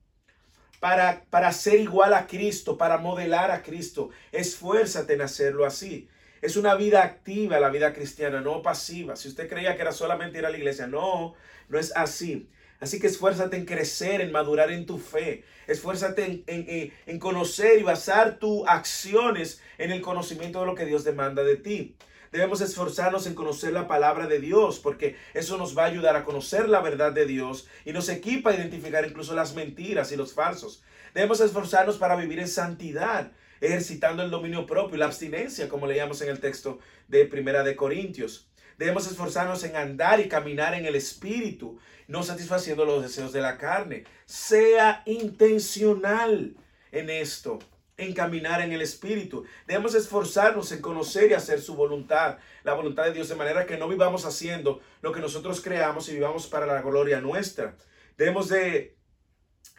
[0.80, 4.10] Para, para ser igual a Cristo, para modelar a Cristo.
[4.32, 6.08] Esfuérzate en hacerlo así.
[6.42, 9.14] Es una vida activa la vida cristiana, no pasiva.
[9.14, 11.34] Si usted creía que era solamente ir a la iglesia, no,
[11.68, 12.48] no es así.
[12.80, 15.44] Así que esfuérzate en crecer, en madurar en tu fe.
[15.68, 21.04] Esfuérzate en, en, conocer y basar tus acciones en el conocimiento de lo que Dios
[21.04, 21.94] demanda de ti.
[22.32, 26.24] Debemos esforzarnos en conocer la palabra de Dios porque eso nos va a ayudar a
[26.24, 30.32] conocer la verdad de Dios y nos equipa a identificar incluso las mentiras y los
[30.32, 30.82] falsos.
[31.14, 33.30] Debemos esforzarnos para vivir en santidad
[33.62, 38.50] ejercitando el dominio propio, la abstinencia, como leíamos en el texto de Primera de Corintios.
[38.76, 43.58] Debemos esforzarnos en andar y caminar en el Espíritu, no satisfaciendo los deseos de la
[43.58, 44.04] carne.
[44.26, 46.56] Sea intencional
[46.90, 47.60] en esto,
[47.96, 49.44] en caminar en el Espíritu.
[49.68, 53.78] Debemos esforzarnos en conocer y hacer su voluntad, la voluntad de Dios, de manera que
[53.78, 57.76] no vivamos haciendo lo que nosotros creamos y vivamos para la gloria nuestra.
[58.16, 58.96] Debemos de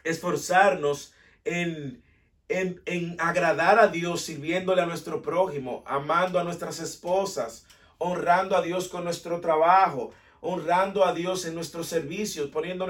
[0.04, 1.12] esforzarnos
[1.44, 2.02] en
[2.48, 7.66] en, agradar a Dios, sirviéndole a nuestro prójimo, amando a nuestras esposas,
[7.98, 12.86] honrando a Dios con nuestro trabajo, honrando a Dios en nuestros servicios, poniendo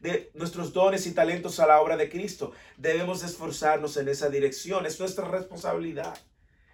[0.00, 2.52] de, nuestros dones y talentos a la obra de Cristo.
[2.76, 4.86] Debemos esforzarnos en esa dirección.
[4.86, 6.18] Es nuestra responsabilidad.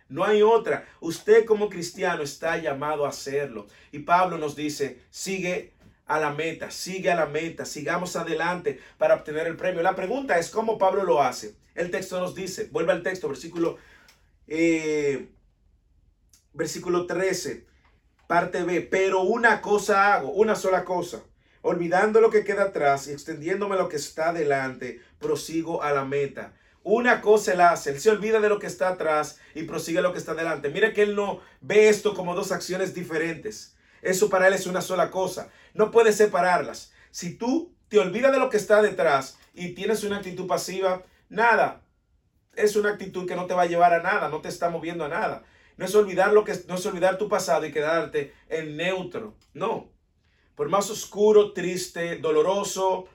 [0.08, 0.88] No hay otra.
[1.00, 3.66] Usted como cristiano está llamado a hacerlo.
[3.92, 5.74] Y Pablo nos dice, sigue
[6.06, 9.82] a la meta, sigue a la meta, sigamos adelante para obtener el premio.
[9.82, 11.61] La pregunta es cómo Pablo lo hace.
[11.74, 13.78] El texto nos dice, vuelve al texto, versículo,
[14.46, 15.28] eh,
[16.52, 17.66] versículo 13,
[18.26, 21.22] parte B, pero una cosa hago, una sola cosa,
[21.62, 26.54] olvidando lo que queda atrás y extendiéndome lo que está delante, prosigo a la meta.
[26.84, 30.12] Una cosa él hace, él se olvida de lo que está atrás y prosigue lo
[30.12, 30.68] que está delante.
[30.68, 33.76] Mira que él no ve esto como dos acciones diferentes.
[34.02, 35.48] Eso para él es una sola cosa.
[35.74, 36.92] No puedes separarlas.
[37.12, 41.82] Si tú te olvidas de lo que está detrás y tienes una actitud pasiva, nada.
[42.54, 45.04] Es una actitud que no te va a llevar a nada, no te está moviendo
[45.04, 45.42] a nada.
[45.76, 49.34] No es olvidar lo que no es olvidar tu pasado y quedarte en neutro.
[49.54, 49.90] No.
[50.54, 53.08] Por más oscuro, triste, doloroso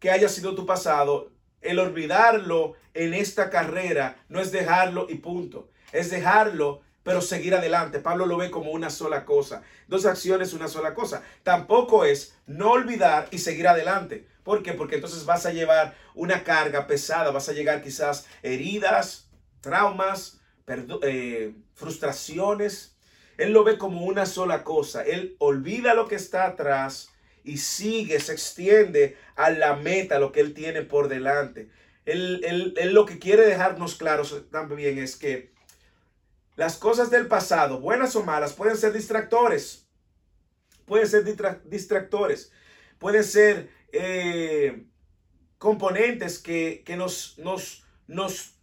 [0.00, 5.68] que haya sido tu pasado, el olvidarlo en esta carrera no es dejarlo y punto.
[5.92, 8.00] Es dejarlo pero seguir adelante.
[8.00, 9.62] Pablo lo ve como una sola cosa.
[9.86, 11.22] Dos acciones, una sola cosa.
[11.42, 14.26] Tampoco es no olvidar y seguir adelante.
[14.44, 14.74] ¿Por qué?
[14.74, 19.30] Porque entonces vas a llevar una carga pesada, vas a llegar quizás heridas,
[19.62, 20.42] traumas,
[21.00, 22.94] eh, frustraciones.
[23.38, 25.02] Él lo ve como una sola cosa.
[25.02, 27.08] Él olvida lo que está atrás
[27.42, 31.70] y sigue, se extiende a la meta, lo que él tiene por delante.
[32.04, 35.56] Él, él lo que quiere dejarnos claros también es que
[36.58, 39.86] las cosas del pasado, buenas o malas, pueden ser distractores.
[40.86, 41.22] Pueden ser
[41.70, 42.50] distractores.
[42.98, 44.84] Pueden ser eh,
[45.56, 48.56] componentes que, nos, nos, nos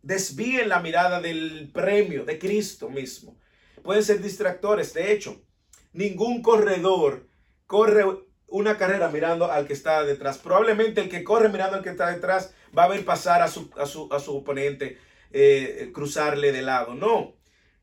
[0.00, 3.38] desvíen la mirada del premio de Cristo mismo.
[3.82, 4.94] Pueden ser distractores.
[4.94, 5.42] De hecho,
[5.92, 7.28] ningún corredor
[7.66, 8.06] corre
[8.46, 10.38] una carrera mirando al que está detrás.
[10.38, 13.70] Probablemente el que corre mirando al que está detrás va a ver pasar a su,
[13.76, 14.96] a su, a su oponente,
[15.32, 16.94] eh, cruzarle de lado.
[16.94, 17.36] No,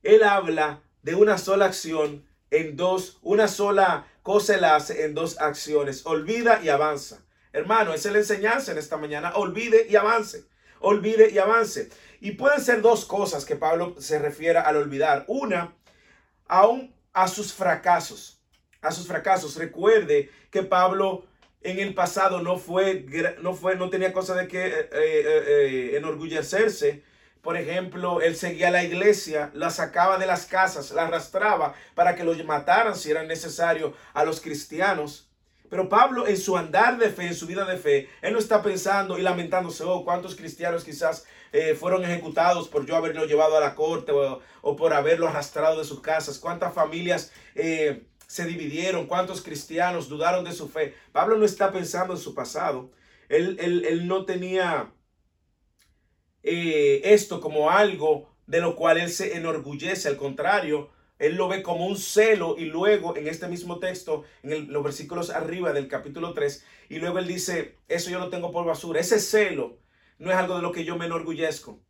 [0.03, 5.39] él habla de una sola acción en dos, una sola cosa él hace en dos
[5.39, 6.05] acciones.
[6.05, 7.23] Olvida y avanza.
[7.53, 9.33] Hermano, esa es la enseñanza en esta mañana.
[9.35, 10.45] Olvide y avance.
[10.79, 11.89] Olvide y avance.
[12.19, 15.25] Y pueden ser dos cosas que Pablo se refiere al olvidar.
[15.27, 15.75] Una,
[16.47, 18.41] aún a sus fracasos.
[18.81, 19.55] A sus fracasos.
[19.55, 21.25] Recuerde que Pablo
[21.61, 23.05] en el pasado no fue,
[23.41, 27.03] no fue, no tenía cosa de que eh, eh, enorgullecerse.
[27.45, 32.15] Por ejemplo, él seguía a la iglesia, la sacaba de las casas, la arrastraba para
[32.15, 35.29] que los mataran si era necesario a los cristianos.
[35.69, 38.63] Pero Pablo en su andar de fe, en su vida de fe, él no está
[38.63, 43.59] pensando y lamentándose, oh, cuántos cristianos quizás eh, fueron ejecutados por yo haberlo llevado a
[43.59, 49.43] la corte o, por haberlo arrastrado de sus casas, cuántas familias eh, se dividieron, cuántos
[49.43, 50.95] cristianos dudaron de su fe.
[51.11, 52.89] Pablo no está pensando en su pasado.
[53.29, 54.91] Él, él, no tenía
[56.45, 61.63] eh, esto como algo de lo cual él se enorgullece, al contrario, él lo ve
[61.63, 66.33] como un celo y luego en este mismo texto, en los versículos arriba del capítulo
[66.33, 68.99] 3, y luego él dice, eso yo lo tengo por basura.
[68.99, 69.79] Ese celo
[70.19, 71.81] no es algo de lo que yo me enorgullezco.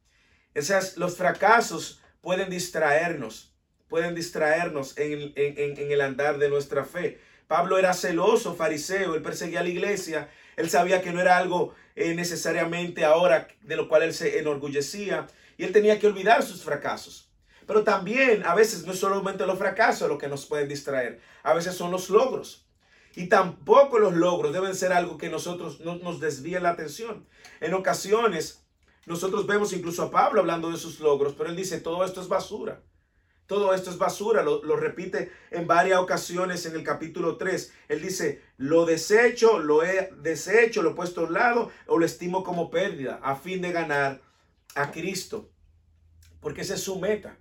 [0.53, 3.53] Esas, los fracasos pueden distraernos,
[3.89, 7.19] pueden distraernos en, el andar de nuestra fe.
[7.47, 11.73] Pablo era celoso, fariseo, él perseguía a la iglesia, él sabía que no era algo
[11.95, 15.27] eh, necesariamente ahora de lo cual él se enorgullecía,
[15.57, 17.29] y él tenía que olvidar sus fracasos.
[17.65, 21.53] Pero también a veces no es solamente los fracasos lo que nos pueden distraer, a
[21.53, 22.67] veces son los logros.
[23.15, 27.25] Y tampoco los logros deben ser algo que nosotros no, nos desvíe la atención.
[27.61, 28.65] En ocasiones
[29.05, 32.27] nosotros vemos incluso a Pablo hablando de sus logros, pero él dice, todo esto es
[32.27, 32.81] basura.
[33.47, 37.73] Todo esto es basura, lo, repite en varias ocasiones en el capítulo 3.
[37.89, 42.05] Él dice, lo desecho, lo he deshecho, lo he puesto a un lado o lo
[42.05, 44.21] estimo como pérdida a fin de ganar
[44.73, 45.51] a Cristo.
[46.39, 47.37] Porque esa es su meta.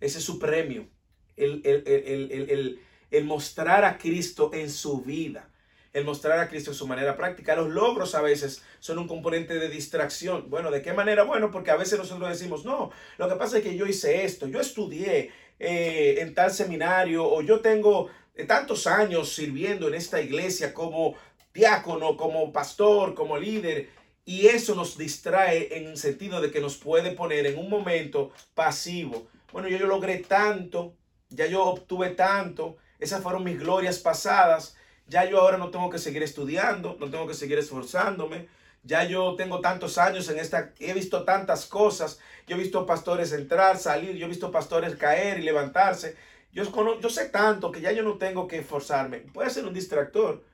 [0.00, 0.88] Ese es su premio.
[1.36, 2.80] El,
[3.24, 5.50] mostrar a Cristo en su vida.
[5.92, 7.54] El mostrar a Cristo en su manera práctica.
[7.54, 10.50] Los logros a veces son un componente de distracción.
[10.50, 11.22] Bueno, ¿de qué manera?
[11.22, 14.46] Bueno, porque a veces nosotros decimos, no, lo que pasa es que yo hice esto,
[14.46, 18.10] yo estudié eh, en tal seminario o yo tengo
[18.46, 21.14] tantos años sirviendo en esta iglesia como
[21.52, 23.88] diácono, como pastor, como líder.
[24.24, 28.32] Y eso nos distrae en el sentido de que nos puede poner en un momento
[28.54, 30.96] pasivo bueno, yo, yo logré tanto,
[31.28, 34.76] ya yo obtuve tanto, esas fueron mis glorias pasadas,
[35.06, 38.48] ya yo ahora no tengo que seguir estudiando, no tengo que seguir esforzándome,
[38.84, 43.32] ya yo tengo tantos años en esta, he visto tantas cosas, yo he visto pastores
[43.32, 46.16] entrar, salir, yo he visto pastores caer y levantarse,
[46.52, 46.64] yo,
[47.00, 50.44] yo sé tanto que ya yo no tengo que esforzarme, puede ser un distractor.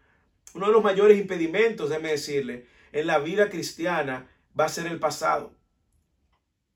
[0.55, 4.28] Uno de los mayores impedimentos, déjeme decirle, en la vida cristiana
[4.59, 5.55] va a ser el pasado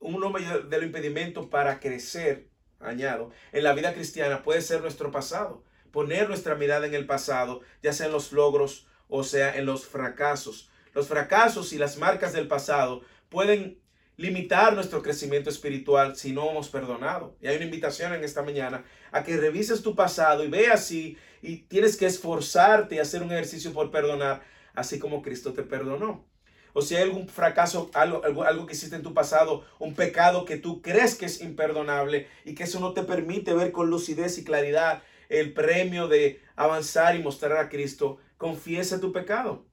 [0.05, 2.49] uno de los impedimentos para crecer,
[2.79, 5.65] añado, en la vida cristiana puede ser nuestro pasado.
[5.91, 9.87] Poner nuestra mirada en el pasado, ya sea en los logros o sea en los
[9.87, 10.71] fracasos.
[10.95, 13.79] Los fracasos y las marcas del pasado pueden
[14.17, 17.37] limitar nuestro crecimiento espiritual si no hemos perdonado.
[17.41, 21.17] Y hay una invitación en esta mañana a que revises tu pasado y veas si
[21.43, 24.43] y tienes que esforzarte y hacer un ejercicio por perdonar,
[24.75, 26.25] así como Cristo te perdonó
[26.75, 30.57] o si hay algún fracaso, algo, algo, que hiciste en tu pasado, un pecado que
[30.57, 34.45] tú crees que es imperdonable y que eso no te permite ver con lucidez y
[34.45, 39.65] claridad el premio de avanzar y mostrar a Cristo, confiesa tu pecado.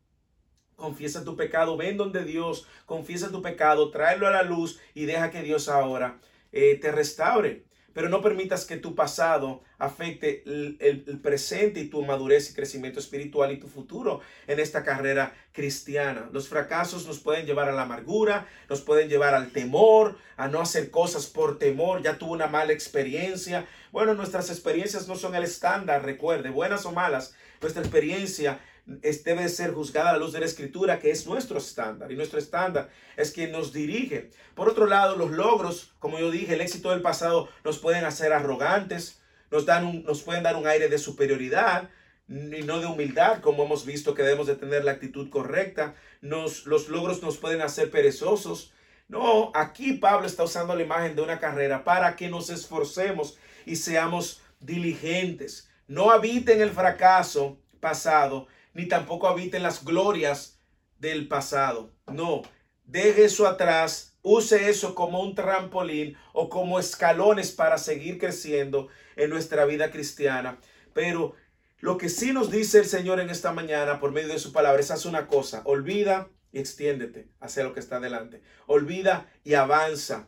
[0.81, 5.29] Confiesa tu pecado, ven donde Dios, confiesa tu pecado, tráelo a la luz y deja
[5.29, 6.19] que Dios ahora
[6.51, 7.63] eh, te restaure
[7.93, 13.51] pero no permitas que tu pasado afecte el, presente y tu madurez y crecimiento espiritual
[13.51, 16.29] y tu futuro en esta carrera cristiana.
[16.31, 20.61] Los fracasos nos pueden llevar a la amargura, nos pueden llevar al temor, a no
[20.61, 23.65] hacer cosas por temor, ya tuvo una mala experiencia.
[23.91, 29.73] Bueno, nuestras experiencias no son el estándar, recuerde, buenas o malas, nuestra experiencia debe ser
[29.73, 32.11] juzgada a la luz de la escritura, que es nuestro estándar.
[32.11, 34.31] Y nuestro estándar es quien nos dirige.
[34.55, 38.33] Por otro lado, los logros, como yo dije, el éxito del pasado nos pueden hacer
[38.33, 41.89] arrogantes, nos, dan nos pueden dar un aire de superioridad
[42.27, 45.95] y no de humildad, como hemos visto que debemos de tener la actitud correcta.
[46.21, 48.73] Nos, los logros nos pueden hacer perezosos.
[49.09, 53.75] No, aquí Pablo está usando la imagen de una carrera para que nos esforcemos y
[53.75, 55.69] seamos diligentes.
[55.87, 60.59] No habiten el fracaso pasado, ni tampoco habite en las glorias
[60.99, 61.91] del pasado.
[62.07, 62.41] No,
[62.85, 69.29] deje eso atrás, use eso como un trampolín o como escalones para seguir creciendo en
[69.29, 70.59] nuestra vida cristiana.
[70.93, 71.35] Pero
[71.81, 74.79] Lo que sí nos dice el Señor en esta mañana por medio de su palabra
[74.79, 78.43] es haz una cosa, olvida y extiéndete hacia lo que está delante.
[78.67, 80.27] Olvida y avanza.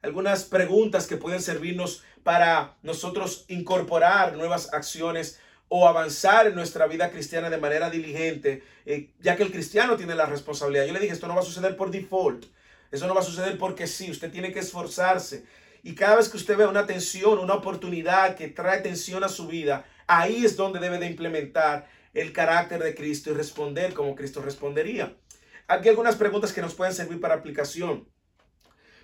[0.00, 5.38] Algunas preguntas que pueden servirnos para nosotros incorporar nuevas acciones
[5.68, 10.14] o avanzar en nuestra vida cristiana de manera diligente, eh, ya que el cristiano tiene
[10.14, 10.84] la responsabilidad.
[10.84, 12.46] Yo le dije, esto no va a suceder por default,
[12.90, 15.44] eso no va a suceder porque sí, usted tiene que esforzarse.
[15.82, 19.46] Y cada vez que usted vea una tensión, una oportunidad que trae tensión a su
[19.46, 24.40] vida, ahí es donde debe de implementar el carácter de Cristo y responder como Cristo
[24.40, 25.14] respondería.
[25.66, 28.08] Aquí algunas preguntas que nos pueden servir para aplicación.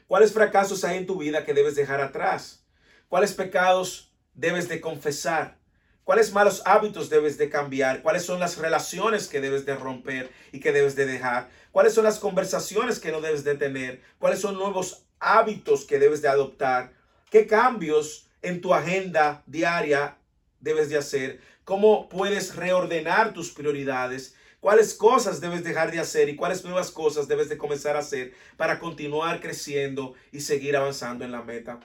[0.07, 2.65] ¿Cuáles fracasos hay en tu vida que debes dejar atrás?
[3.09, 5.60] ¿Cuáles pecados debes de confesar?
[6.05, 8.03] ¿Cuáles malos hábitos debes de cambiar?
[8.03, 11.51] ¿Cuáles son las relaciones que debes de romper y que debes de dejar?
[11.71, 14.01] ¿Cuáles son las conversaciones que no debes de tener?
[14.19, 16.93] ¿Cuáles son nuevos hábitos que debes de adoptar?
[17.31, 20.17] ¿Qué cambios en tu agenda diaria
[20.59, 21.41] debes de hacer?
[21.65, 24.35] ¿Cómo puedes reordenar tus prioridades?
[24.61, 28.35] cuáles cosas debes dejar de hacer y cuáles nuevas cosas debes de comenzar a hacer
[28.57, 31.81] para continuar creciendo y seguir avanzando en la meta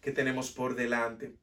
[0.00, 1.34] que tenemos por delante.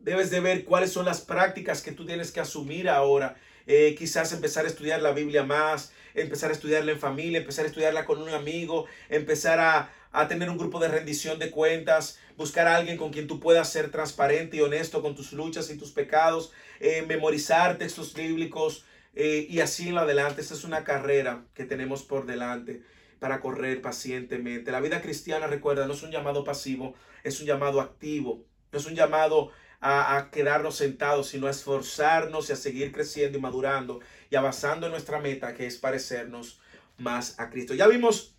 [0.00, 3.36] Debes de ver cuáles son las prácticas que tú tienes que asumir ahora.
[3.66, 7.68] Eh, quizás empezar a estudiar la Biblia más, empezar a estudiarla en familia, empezar a
[7.68, 9.90] estudiarla con un amigo, empezar a,
[10.28, 13.90] tener un grupo de rendición de cuentas, buscar a alguien con quien tú puedas ser
[13.90, 18.84] transparente y honesto con tus luchas y tus pecados, eh, memorizar textos bíblicos,
[19.14, 20.40] eh, y así en lo adelante.
[20.40, 22.82] Esta es una carrera que tenemos por delante
[23.18, 24.70] para correr pacientemente.
[24.70, 26.94] La vida cristiana, recuerda, no es un llamado pasivo,
[27.24, 28.44] es un llamado activo.
[28.70, 29.50] Es un llamado
[29.80, 34.00] a, quedarnos sentados, sino a esforzarnos y a seguir creciendo y madurando
[34.30, 36.60] y avanzando en nuestra meta, que es parecernos
[36.98, 37.74] más a Cristo.
[37.74, 38.34] Ya vimos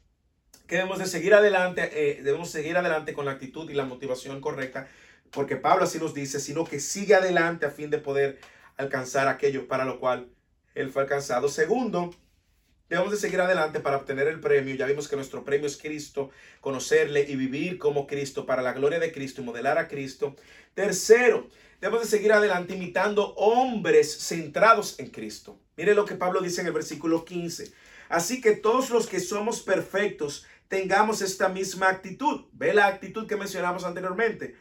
[0.67, 4.41] que debemos de seguir adelante, eh, debemos seguir adelante con la actitud y la motivación
[4.41, 4.87] correcta,
[5.31, 8.39] porque Pablo así nos dice, sino que sigue adelante a fin de poder
[8.77, 10.29] alcanzar aquello para lo cual
[10.75, 11.49] él fue alcanzado.
[11.49, 12.13] Segundo,
[12.89, 14.75] debemos de seguir adelante para obtener el premio.
[14.75, 16.31] Ya vimos que nuestro premio es Cristo,
[16.61, 20.35] conocerle y vivir como Cristo para la gloria de Cristo y modelar a Cristo.
[20.73, 21.49] Tercero,
[21.81, 25.59] debemos de seguir adelante imitando hombres centrados en Cristo.
[25.77, 27.71] Mire lo que Pablo dice en el versículo 15.
[28.09, 32.45] Así que todos los que somos perfectos tengamos esta misma actitud.
[32.53, 34.55] Ve la actitud que mencionamos anteriormente.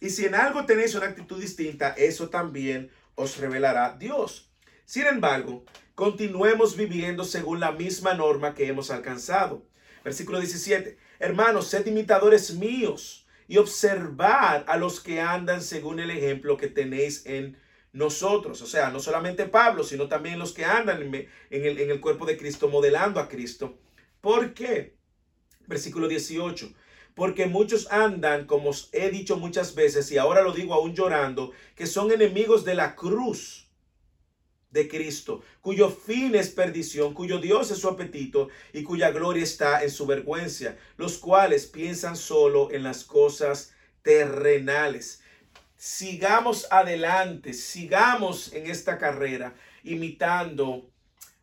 [0.00, 4.50] Y si en algo tenéis una actitud distinta, eso también os revelará Dios.
[4.84, 9.66] Sin embargo, continuemos viviendo según la misma norma que hemos alcanzado.
[10.04, 10.96] Versículo 17.
[11.18, 17.26] Hermanos, sed imitadores míos y observad a los que andan según el ejemplo que tenéis
[17.26, 17.56] en
[17.92, 18.62] nosotros.
[18.62, 21.14] O sea, no solamente Pablo, sino también los que andan en
[21.50, 23.78] el, en el cuerpo de Cristo, modelando a Cristo.
[24.20, 24.96] ¿Por qué?
[25.66, 26.72] Versículo 18
[27.18, 31.50] porque muchos andan, como os he dicho muchas veces, y ahora lo digo aún llorando,
[31.74, 33.67] que son enemigos de la cruz
[34.70, 39.82] de Cristo, cuyo fin es perdición, cuyo Dios es su apetito y cuya gloria está
[39.82, 45.22] en su vergüenza, los cuales piensan solo en las cosas terrenales.
[45.76, 49.54] Sigamos adelante, sigamos en esta carrera
[49.84, 50.90] imitando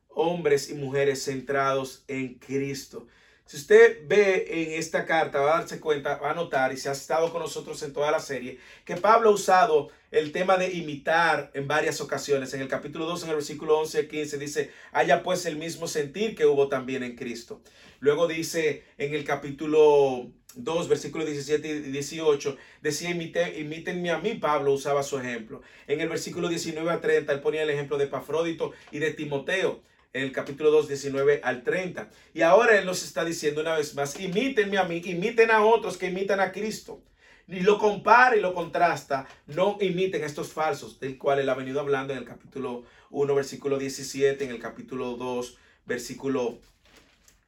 [0.10, 3.08] hombres y mujeres centrados en Cristo.
[3.48, 6.90] Si usted ve en esta carta, va a darse cuenta, va a notar, y se
[6.90, 10.74] ha estado con nosotros en toda la serie, que Pablo ha usado el tema de
[10.74, 12.56] imitar en varias ocasiones.
[12.56, 15.88] En el capítulo 2, en el versículo 11 y 15, dice, haya pues el mismo
[15.88, 17.62] sentir que hubo también en Cristo.
[18.00, 24.34] Luego dice en el capítulo 2, versículos 17 y 18, decía, Imite, imítenme a mí,
[24.34, 25.62] Pablo usaba su ejemplo.
[25.86, 29.84] En el versículo 19 a 30, él ponía el ejemplo de Pafrodito y de Timoteo
[30.16, 32.10] en el capítulo 2, 19 al 30.
[32.34, 35.98] Y ahora Él nos está diciendo una vez más, imítenme a mí, imiten a otros
[35.98, 37.04] que imitan a Cristo.
[37.50, 41.54] Y lo compara y lo contrasta, no imiten a estos falsos, del cual Él ha
[41.54, 46.60] venido hablando en el capítulo 1, versículo 17, en el capítulo 2, versículo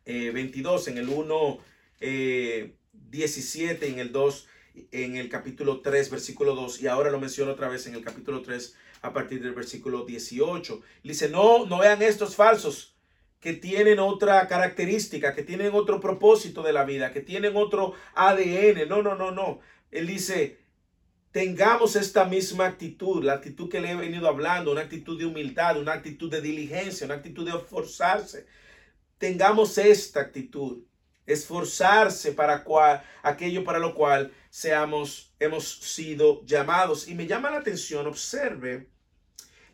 [0.06, 1.60] 22, eh, en el 1,
[2.02, 4.48] 17, eh, en el 2,
[4.92, 8.42] en el capítulo 3, versículo 2, y ahora lo menciono otra vez en el capítulo
[8.42, 10.82] 3, a partir del versículo 18.
[11.04, 12.98] dice, no, no vean estos falsos
[13.40, 18.88] que tienen otra característica, que tienen otro propósito de la vida, que tienen otro ADN.
[18.90, 19.60] No, no, no, no.
[19.92, 20.58] Él dice,
[21.32, 25.80] tengamos esta misma actitud, la actitud que le he venido hablando, una actitud de humildad,
[25.80, 28.48] una actitud de diligencia, una actitud de esforzarse.
[29.18, 30.84] Tengamos esta actitud,
[31.26, 37.08] esforzarse para cual, aquello para lo cual seamos, hemos sido llamados.
[37.08, 38.90] Y me llama la atención, observe,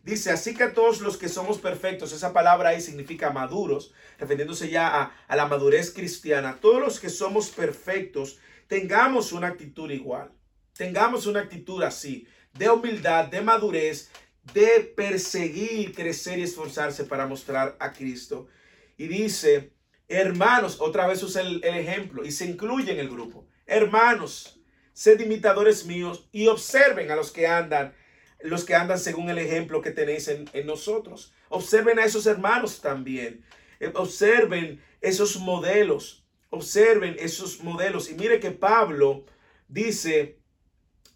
[0.03, 4.69] dice, así que a todos los que somos perfectos, esa palabra ahí significa maduros, refiriéndose
[4.69, 10.33] ya a, a la madurez cristiana, todos los que somos perfectos, tengamos una actitud igual,
[10.73, 14.11] tengamos una actitud así, de humildad, de madurez,
[14.53, 18.49] de perseguir, crecer y esforzarse para mostrar a Cristo.
[18.97, 19.71] Y dice,
[20.09, 23.47] hermanos, otra vez usa el, ejemplo y se incluye en el grupo.
[23.65, 24.52] Hermanos,
[24.93, 27.93] sed imitadores míos y observen a los que andan,
[28.41, 31.33] los que andan según el ejemplo que tenéis en, nosotros.
[31.49, 33.43] Observen a esos hermanos también.
[33.79, 36.23] Eh, observen esos modelos.
[36.49, 38.09] Observen esos modelos.
[38.09, 39.25] Y mire que Pablo
[39.67, 40.37] dice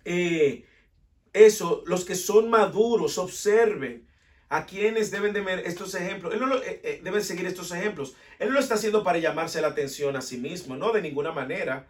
[0.06, 0.66] eh,
[1.34, 4.08] eso, los que son maduros, observen
[4.50, 6.34] a quienes deben de ver estos ejemplos.
[6.34, 8.16] Él no lo, eh, deben seguir estos ejemplos.
[8.40, 11.32] Él no lo está haciendo para llamarse la atención a sí mismo, no de ninguna
[11.32, 11.88] manera.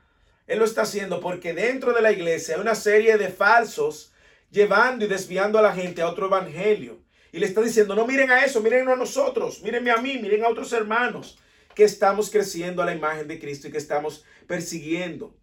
[0.48, 4.14] Él lo está haciendo porque dentro de la iglesia hay una serie de falsos
[4.50, 7.00] llevando y desviando a la gente a otro evangelio.
[7.32, 10.46] Y le está diciendo, no miren a eso, miren a nosotros, mírenme a mí, miren
[10.46, 11.38] a otros hermanos
[11.76, 15.36] que estamos creciendo a la imagen de Cristo y que estamos persiguiendo.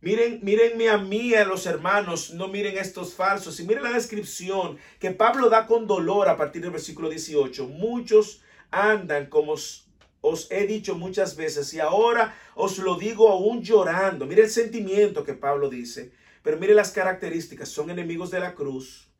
[0.00, 3.60] Miren, mírenme a mí, a los hermanos, no miren estos falsos.
[3.60, 7.66] Y miren la descripción que Pablo da con dolor a partir del versículo 18.
[7.66, 9.56] Muchos andan como
[10.20, 14.26] os he dicho muchas veces y ahora os lo digo aún llorando.
[14.26, 16.12] Mire el sentimiento que Pablo dice,
[16.42, 17.68] pero mire las características.
[17.68, 19.10] Son enemigos de la cruz.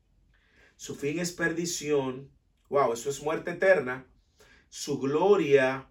[0.77, 2.31] Su fin es perdición.
[2.69, 4.07] Wow, eso es muerte eterna.
[4.69, 5.89] Su gloria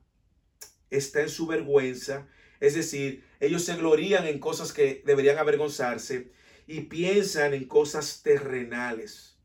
[0.89, 2.27] está en su vergüenza.
[2.59, 6.31] Es decir, ellos se glorían en cosas que deberían avergonzarse
[6.67, 9.37] y piensan en cosas terrenales.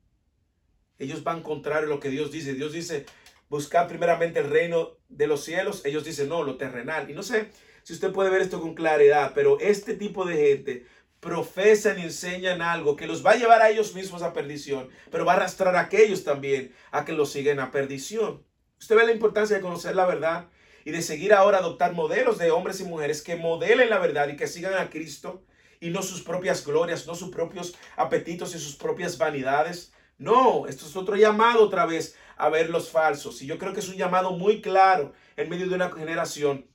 [0.99, 2.55] Ellos van contrario a lo que Dios dice.
[2.55, 3.07] Dios dice,
[3.49, 7.11] buscar primeramente el reino de los cielos, ellos dicen, no, lo terrenal.
[7.11, 7.51] Y no sé
[7.83, 10.87] si usted puede ver esto con claridad, pero este tipo de gente
[11.21, 15.25] profesan y enseñan algo que los va a llevar a ellos mismos a perdición, pero
[15.25, 18.45] va a arrastrar a aquellos también a que los siguen a perdición.
[18.79, 20.49] Usted ve la importancia de conocer la verdad
[20.85, 24.37] y de seguir ahora adoptar modelos de hombres y mujeres que modelen la verdad y
[24.37, 25.45] que sigan a Cristo
[25.81, 29.93] y no sus propias glorias, no sus propios apetitos y sus propias vanidades.
[30.19, 33.43] No, esto es otro llamado otra vez a ver los falsos.
[33.43, 36.67] Y yo creo que es un llamado muy claro en medio de una generación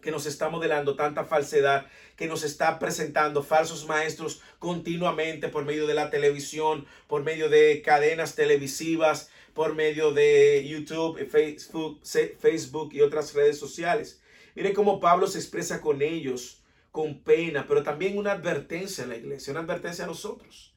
[0.00, 1.86] que nos está modelando tanta falsedad,
[2.16, 7.82] que nos está presentando falsos maestros continuamente por medio de la televisión, por medio de
[7.82, 12.00] cadenas televisivas, por medio de YouTube, Facebook,
[12.38, 14.22] Facebook y otras redes sociales.
[14.54, 19.16] Mire cómo Pablo se expresa con ellos, con pena, pero también una advertencia a la
[19.16, 20.74] iglesia, una advertencia a nosotros.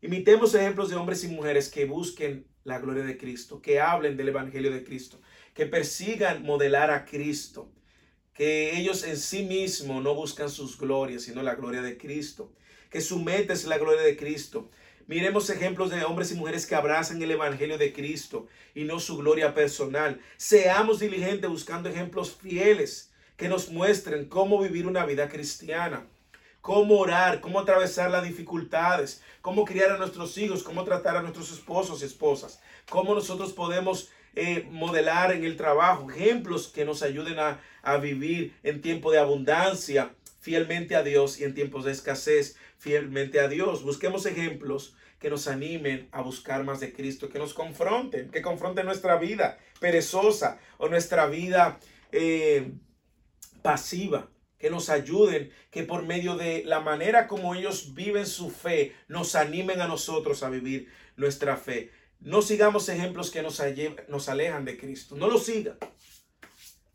[0.00, 4.28] Imitemos ejemplos de hombres y mujeres que busquen la gloria de Cristo, que hablen del
[4.28, 5.20] Evangelio de Cristo,
[5.54, 7.68] que persigan modelar a Cristo,
[8.34, 12.52] que ellos en sí mismos no buscan sus glorias, sino la gloria de Cristo,
[12.90, 14.70] que su meta es la gloria de Cristo.
[15.06, 19.16] Miremos ejemplos de hombres y mujeres que abrazan el Evangelio de Cristo y no su
[19.16, 20.20] gloria personal.
[20.36, 26.06] Seamos diligentes buscando ejemplos fieles que nos muestren cómo vivir una vida cristiana
[26.68, 31.50] cómo orar, cómo atravesar las dificultades, cómo criar a nuestros hijos, cómo tratar a nuestros
[31.50, 32.60] esposos y esposas,
[32.90, 37.58] cómo nosotros podemos eh, modelar en el trabajo, ejemplos que nos ayuden a,
[38.02, 43.48] vivir en tiempo de abundancia fielmente a Dios y en tiempos de escasez fielmente a
[43.48, 43.82] Dios.
[43.82, 48.84] Busquemos ejemplos que nos animen a buscar más de Cristo, que nos confronten, que confronten
[48.84, 51.80] nuestra vida perezosa o nuestra vida
[52.12, 52.72] eh,
[53.62, 54.28] pasiva
[54.58, 59.34] que nos ayuden, que por medio de la manera como ellos viven su fe, nos
[59.34, 61.90] animen a nosotros a vivir nuestra fe.
[62.20, 63.60] No sigamos ejemplos que nos,
[64.28, 65.14] alejan de Cristo.
[65.14, 65.76] No lo siga.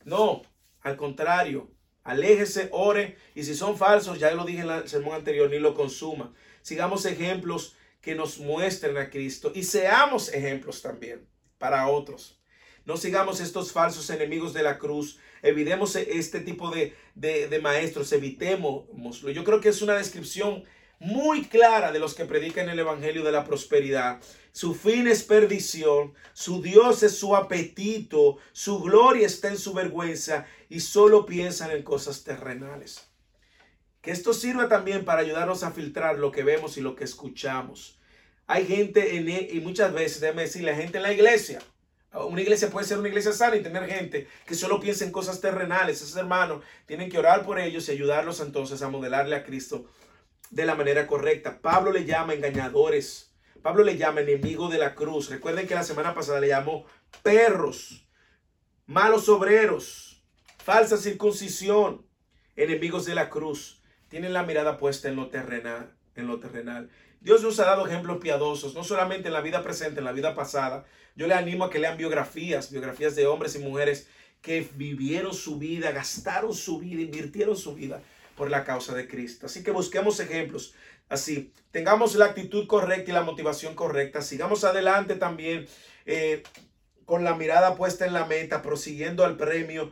[0.03, 0.41] No,
[0.81, 1.71] al contrario,
[2.03, 5.73] aléjese, ore y si son falsos, ya lo dije en el sermón anterior, ni lo
[5.73, 6.33] consuma.
[6.61, 11.25] Sigamos ejemplos que nos muestren a Cristo y seamos ejemplos también
[11.57, 12.42] para otros.
[12.85, 15.17] No sigamos estos falsos enemigos de la cruz.
[15.41, 19.29] Evitemos este tipo de, de, maestros, evitémoslo.
[19.29, 20.63] Yo creo que es una descripción
[20.99, 24.21] muy clara de los que predican el Evangelio de la prosperidad.
[24.51, 30.45] Su fin es perdición, su Dios es su apetito, su gloria está en su vergüenza
[30.69, 33.09] y solo piensan en cosas terrenales.
[34.01, 37.99] Que esto sirva también para ayudarnos a filtrar lo que vemos y lo que escuchamos.
[38.45, 41.61] Hay gente en, e, y muchas veces, déjeme decirle, la gente en la iglesia
[42.13, 45.41] una iglesia puede ser una iglesia sana y tener gente que solo piensa en cosas
[45.41, 46.01] terrenales.
[46.01, 49.85] Esos hermanos tienen que orar por ellos y ayudarlos entonces a modelarle a Cristo
[50.51, 51.59] de la manera correcta.
[51.59, 53.33] Pablo le llama engañadores.
[53.63, 55.29] Pablo le llama enemigo de la cruz.
[55.29, 56.85] Recuerden que la semana pasada le llamó
[57.23, 58.05] perros,
[58.85, 60.23] malos obreros,
[60.57, 62.05] falsa circuncisión,
[62.55, 63.81] enemigos de la cruz.
[64.09, 66.89] Tienen la mirada puesta en lo terrenal, en lo terrenal.
[67.23, 70.35] Dios nos ha dado ejemplos piadosos, no solamente en la vida presente, en la vida
[70.35, 70.85] pasada.
[71.15, 74.07] Yo le animo a que lean biografías, biografías de hombres y mujeres
[74.41, 78.01] que vivieron su vida, gastaron su vida, invirtieron su vida
[78.35, 79.45] por la causa de Cristo.
[79.45, 80.73] Así que busquemos ejemplos
[81.07, 85.67] así, tengamos la actitud correcta y la motivación correcta, sigamos adelante también
[86.05, 86.43] eh,
[87.05, 89.91] con la mirada puesta en la meta, prosiguiendo al premio,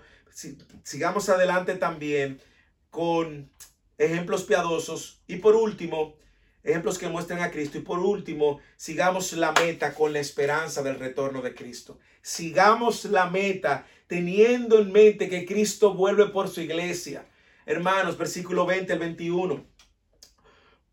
[0.84, 2.42] sigamos adelante también
[2.90, 3.50] con
[3.98, 6.16] ejemplos piadosos y por último,
[6.64, 11.00] ejemplos que muestren a Cristo y por último, sigamos la meta con la esperanza del
[11.00, 12.00] retorno de Cristo.
[12.22, 17.26] Sigamos la meta teniendo en mente que Cristo vuelve por su iglesia.
[17.66, 19.66] Hermanos, versículo 20 al 21.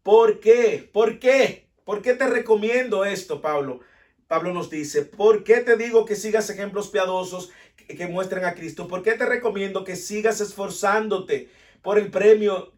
[0.03, 0.89] ¿Por qué?
[0.93, 1.69] ¿Por qué?
[1.85, 3.81] ¿Por qué te recomiendo esto, Pablo?
[4.27, 8.87] Pablo nos dice, ¿por qué te digo que sigas ejemplos piadosos que, muestren a Cristo?
[8.87, 11.49] ¿Por qué te recomiendo que sigas esforzándote
[11.83, 12.75] por el premio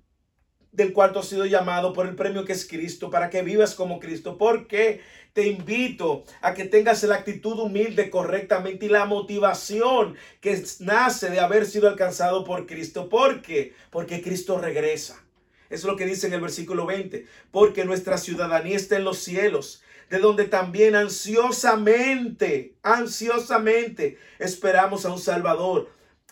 [0.73, 3.75] del cual tú has sido llamado, por el premio que es Cristo, para que vivas
[3.75, 4.39] como Cristo?
[4.39, 5.01] ¿Por qué
[5.33, 11.41] te invito a que tengas la actitud humilde correctamente y la motivación que nace de
[11.41, 13.09] haber sido alcanzado por Cristo?
[13.09, 13.75] ¿Por qué?
[13.91, 15.25] Porque Cristo regresa.
[15.71, 17.27] Eso es lo que dice en el versículo 20.
[17.51, 25.21] Porque nuestra ciudadanía está en los cielos, de donde también ansiosamente, ansiosamente esperamos a un
[25.21, 25.89] Salvador,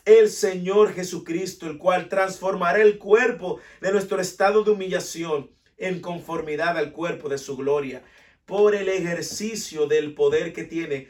[0.09, 6.79] el Señor Jesucristo, el cual transformará el cuerpo de nuestro estado de humillación en conformidad
[6.79, 8.03] al cuerpo de su gloria,
[8.47, 11.09] por el ejercicio del poder que tiene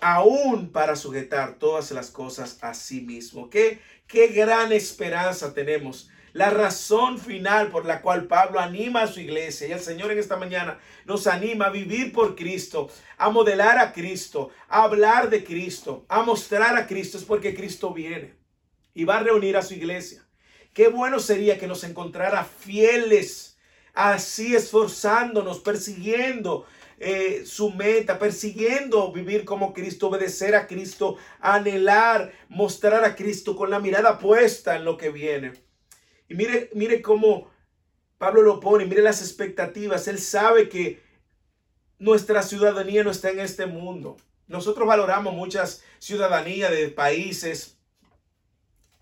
[0.00, 3.50] aún para sujetar todas las cosas a sí mismo.
[3.50, 9.20] Qué, qué gran esperanza tenemos la razón final por la cual Pablo anima a su
[9.20, 13.78] iglesia y el Señor en esta mañana nos anima a vivir por Cristo, a modelar
[13.78, 18.34] a Cristo, a hablar de Cristo, a mostrar a Cristo es porque Cristo viene
[18.94, 20.26] y va a reunir a su iglesia.
[20.72, 23.58] Qué bueno sería que nos encontrara fieles,
[23.92, 26.66] así esforzándonos, persiguiendo
[26.98, 33.70] eh, su meta, persiguiendo vivir como Cristo, obedecer a Cristo, anhelar, mostrar a Cristo con
[33.70, 35.52] la mirada puesta en lo que viene.
[36.32, 37.50] Y mire, mire cómo
[38.16, 40.08] Pablo lo pone, mire las expectativas.
[40.08, 41.02] Él sabe que
[41.98, 44.16] nuestra ciudadanía no está en este mundo.
[44.48, 47.76] Nosotros valoramos muchas ciudadanías de países.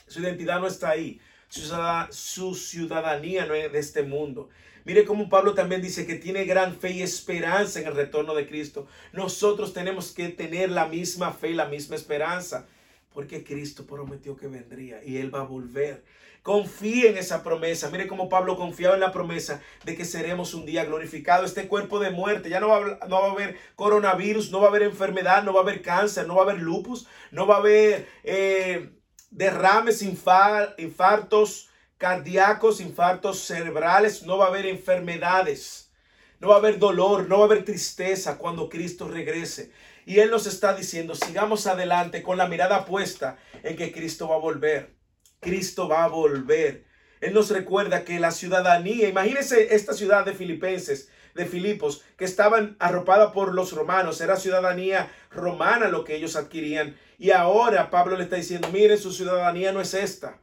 [0.08, 1.20] Su identidad no está ahí.
[1.48, 4.48] Su, ciudadanía no es de este mundo.
[4.84, 8.48] Mire cómo Pablo también dice que tiene gran fe y esperanza en el retorno de
[8.48, 8.88] Cristo.
[9.12, 12.66] Nosotros tenemos que tener la misma fe y la misma esperanza.
[13.14, 16.02] Porque Cristo prometió que vendría y Él va a volver.
[16.42, 17.90] Confíe en esa promesa.
[17.90, 21.50] Mire cómo Pablo confiaba en la promesa de que seremos un día glorificados.
[21.50, 24.66] Este cuerpo de muerte, ya no va, a, no va a haber coronavirus, no va
[24.66, 27.56] a haber enfermedad, no va a haber cáncer, no va a haber lupus, no va
[27.56, 28.90] a haber eh,
[29.30, 31.68] derrames, infartos
[31.98, 35.92] cardíacos, infartos cerebrales, no va a haber enfermedades.
[36.40, 39.72] No va a haber dolor, no va a haber tristeza cuando Cristo regrese.
[40.06, 44.36] Y Él nos está diciendo, sigamos adelante con la mirada puesta en que Cristo va
[44.36, 44.99] a volver.
[45.40, 46.84] Cristo va a volver.
[47.20, 52.76] Él nos recuerda que la ciudadanía, imagínense esta ciudad de Filipenses, de Filipos, que estaban
[52.78, 56.96] arropada por los romanos, era ciudadanía romana lo que ellos adquirían.
[57.18, 60.40] Y ahora Pablo le está diciendo, miren, su ciudadanía no es esta.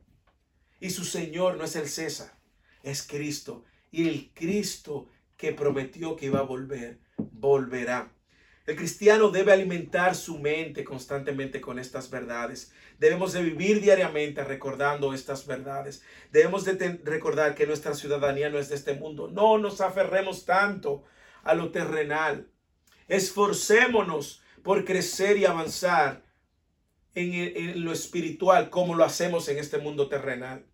[0.79, 2.37] Y su Señor no es el César,
[2.83, 3.65] es Cristo.
[3.91, 8.11] Y el Cristo que prometió que iba a volver, volverá.
[8.67, 12.73] El cristiano debe alimentar su mente constantemente con estas verdades.
[12.99, 16.03] Debemos de vivir diariamente recordando estas verdades.
[16.33, 19.29] Debemos de recordar que nuestra ciudadanía no es de este mundo.
[19.29, 21.05] No nos aferremos tanto
[21.43, 22.49] a lo terrenal.
[23.07, 26.25] Esforcémonos por crecer y avanzar
[27.15, 30.65] en, en lo espiritual como lo hacemos en este mundo terrenal.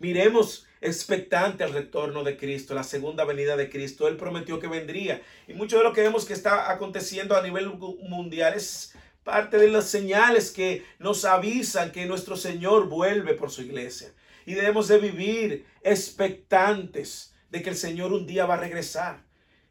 [0.00, 4.08] Miremos expectante al retorno de Cristo, la segunda venida de Cristo.
[4.08, 5.22] Él prometió que vendría.
[5.48, 9.68] Y mucho de lo que vemos que está aconteciendo a nivel mundial es parte de
[9.68, 14.12] las señales que nos avisan que nuestro Señor vuelve por su iglesia.
[14.44, 19.22] Y debemos de vivir expectantes de que el Señor un día va a regresar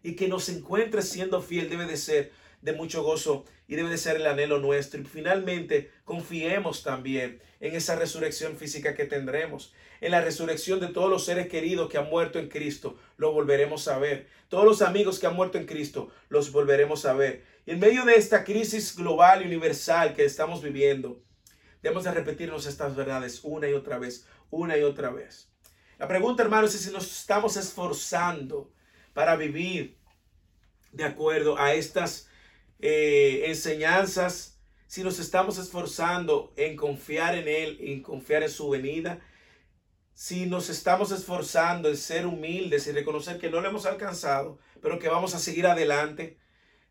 [0.01, 2.31] y que nos encuentre siendo fiel debe de ser
[2.61, 4.99] de mucho gozo y debe de ser el anhelo nuestro.
[4.99, 11.09] Y finalmente, confiemos también en esa resurrección física que tendremos, en la resurrección de todos
[11.09, 14.27] los seres queridos que han muerto en Cristo, lo volveremos a ver.
[14.49, 17.45] Todos los amigos que han muerto en Cristo, los volveremos a ver.
[17.65, 21.23] Y en medio de esta crisis global y universal que estamos viviendo,
[21.81, 25.49] debemos de repetirnos estas verdades una y otra vez, una y otra vez.
[25.97, 28.73] La pregunta, hermanos, es si nos estamos esforzando
[29.13, 29.97] para vivir
[30.91, 32.27] de acuerdo a estas
[32.81, 39.21] eh, enseñanzas, si nos estamos esforzando en confiar en Él, en confiar en su venida,
[40.13, 44.99] si nos estamos esforzando en ser humildes y reconocer que no lo hemos alcanzado, pero
[44.99, 46.37] que vamos a seguir adelante,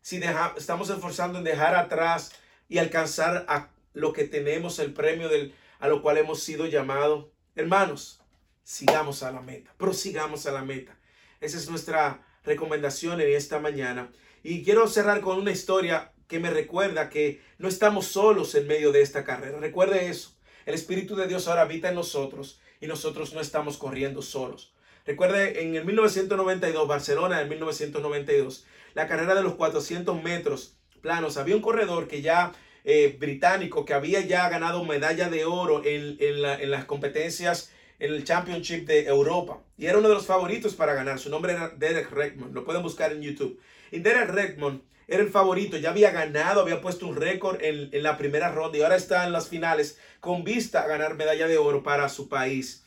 [0.01, 0.19] si
[0.57, 2.31] estamos esforzando en dejar atrás
[2.67, 7.27] y alcanzar a lo que tenemos, el premio del, a lo cual hemos sido llamados.
[7.55, 8.21] Hermanos,
[8.63, 10.97] sigamos a la meta, prosigamos a la meta.
[11.39, 14.11] Esa es nuestra recomendación en esta mañana.
[14.43, 18.91] Y quiero cerrar con una historia que me recuerda que no estamos solos en medio
[18.91, 19.59] de esta carrera.
[19.59, 20.35] Recuerde eso.
[20.65, 24.73] El Espíritu de Dios ahora habita en nosotros y nosotros no estamos corriendo solos.
[25.05, 31.55] Recuerde, en el 1992, Barcelona, en 1992, la carrera de los 400 metros planos, había
[31.55, 36.71] un corredor que ya eh, británico que había ya ganado medalla de oro en, en
[36.71, 41.19] las competencias en el Championship de Europa y era uno de los favoritos para ganar.
[41.19, 43.59] Su nombre era Derek Redmond, lo pueden buscar en YouTube.
[43.91, 48.03] Y Derek Redmond era el favorito, ya había ganado, había puesto un récord en, en,
[48.03, 51.57] la primera ronda y ahora está en las finales con vista a ganar medalla de
[51.57, 52.85] oro para su país.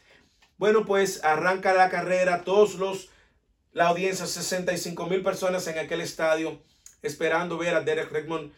[0.56, 3.10] Bueno, pues arranca la carrera, todos los,
[3.72, 6.62] la audiencia, 65 mil personas en aquel estadio,
[7.02, 8.52] esperando ver a Derek Redmond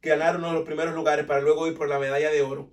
[0.00, 2.70] ganar uno de los primeros lugares para luego ir por la medalla de oro.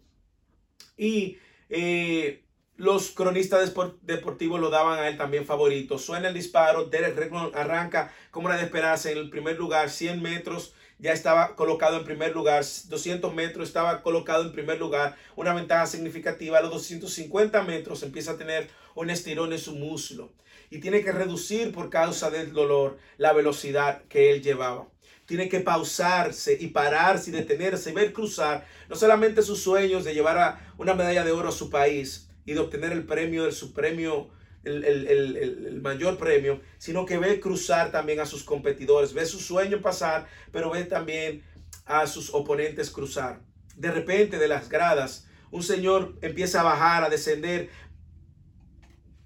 [0.97, 1.39] Y
[1.70, 2.43] eh,
[2.82, 5.99] los cronistas deportivos lo daban a él también favorito.
[5.99, 10.19] Suena el disparo, Derek Redmond arranca como una de esperanza en el primer lugar, 100
[10.19, 15.53] metros, ya estaba colocado en primer lugar, 200 metros estaba colocado en primer lugar, una
[15.53, 16.57] ventaja significativa.
[16.57, 20.32] A los 250 metros empieza a tener un estirón en su muslo
[20.71, 24.88] y tiene que reducir por causa del dolor la velocidad que él llevaba
[25.27, 30.13] tiene que pausarse y pararse y detenerse y ver cruzar no solamente sus sueños de
[30.13, 33.56] llevar a una medalla de oro a su país, y de obtener el premio del
[33.74, 34.30] premio,
[34.66, 39.80] el, el, mayor premio, sino que ve cruzar también a sus competidores, ve su sueño
[39.82, 41.43] pasar, pero ve también
[41.86, 43.39] a sus oponentes cruzar.
[43.78, 47.70] De repente de las gradas, un señor empieza a bajar, a descender,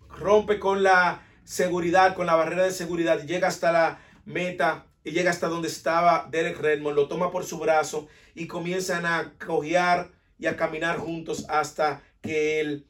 [0.10, 5.32] rompe con la seguridad, con la barrera de seguridad, llega hasta la meta y llega
[5.32, 10.46] hasta donde estaba Derek Redmond, lo toma por su brazo y comienzan a cojear y
[10.46, 12.88] a caminar juntos hasta que él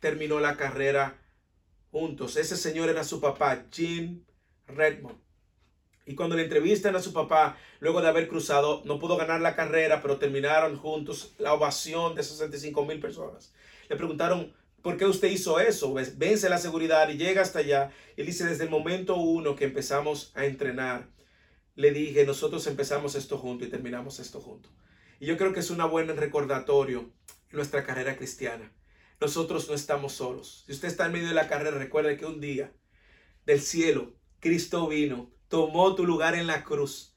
[0.00, 1.18] terminó la carrera
[1.90, 2.36] juntos.
[2.36, 4.24] Ese señor era su papá, Jim
[4.66, 5.18] Redmond.
[6.06, 9.54] Y cuando le entrevistan a su papá, luego de haber cruzado, no pudo ganar la
[9.54, 13.52] carrera, pero terminaron juntos la ovación de 65 mil personas.
[13.90, 15.92] Le preguntaron, ¿por qué usted hizo eso?
[16.16, 17.90] Vence la seguridad y llega hasta allá.
[18.16, 21.08] Él dice, desde el momento uno que empezamos a entrenar,
[21.74, 24.72] le dije, nosotros empezamos esto juntos y terminamos esto juntos.
[25.20, 27.00] Y yo creo que es un buen recordatorio
[27.50, 28.72] en nuestra carrera cristiana
[29.20, 30.64] nosotros no estamos solos.
[30.66, 32.72] Si usted está en medio de la carrera, recuerde que un día
[33.46, 37.16] del cielo Cristo vino, tomó tu lugar en la cruz,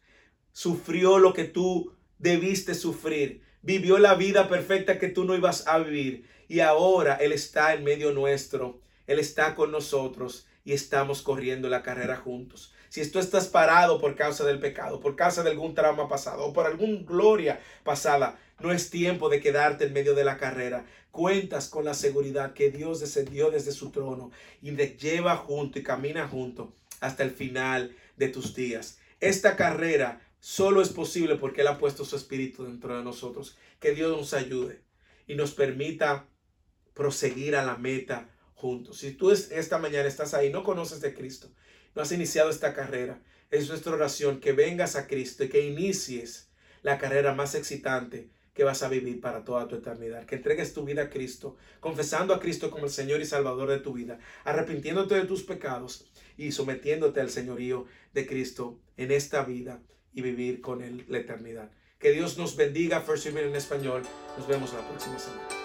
[0.51, 5.77] sufrió lo que tú debiste sufrir, vivió la vida perfecta que tú no ibas a
[5.77, 11.69] vivir y ahora Él está en medio nuestro, Él está con nosotros y estamos corriendo
[11.69, 12.73] la carrera juntos.
[12.89, 16.53] Si tú estás parado por causa del pecado, por causa de algún trauma pasado o
[16.53, 20.85] por alguna gloria pasada, no es tiempo de quedarte en medio de la carrera.
[21.11, 24.31] Cuentas con la seguridad que Dios descendió desde su trono
[24.61, 28.99] y te lleva junto y camina junto hasta el final de tus días.
[29.19, 33.57] Esta carrera solo es posible porque Él ha puesto su espíritu dentro de nosotros.
[33.79, 34.81] Que Dios nos ayude
[35.27, 36.27] y nos permita
[36.93, 38.99] proseguir a la meta juntos.
[38.99, 41.49] Si tú esta mañana estás ahí, no conoces de Cristo,
[41.95, 46.49] no has iniciado esta carrera, es nuestra oración que vengas a Cristo y que inicies
[46.83, 48.29] la carrera más excitante
[48.61, 50.27] que vas a vivir para toda tu eternidad.
[50.27, 53.79] Que entregues tu vida a Cristo, confesando a Cristo como el Señor y Salvador de
[53.79, 59.81] tu vida, arrepintiéndote de tus pecados y sometiéndote al señorío de Cristo en esta vida
[60.13, 61.71] y vivir con Él la eternidad.
[61.97, 63.01] Que Dios nos bendiga.
[63.01, 64.03] First en español.
[64.37, 65.60] Nos vemos la próxima semana.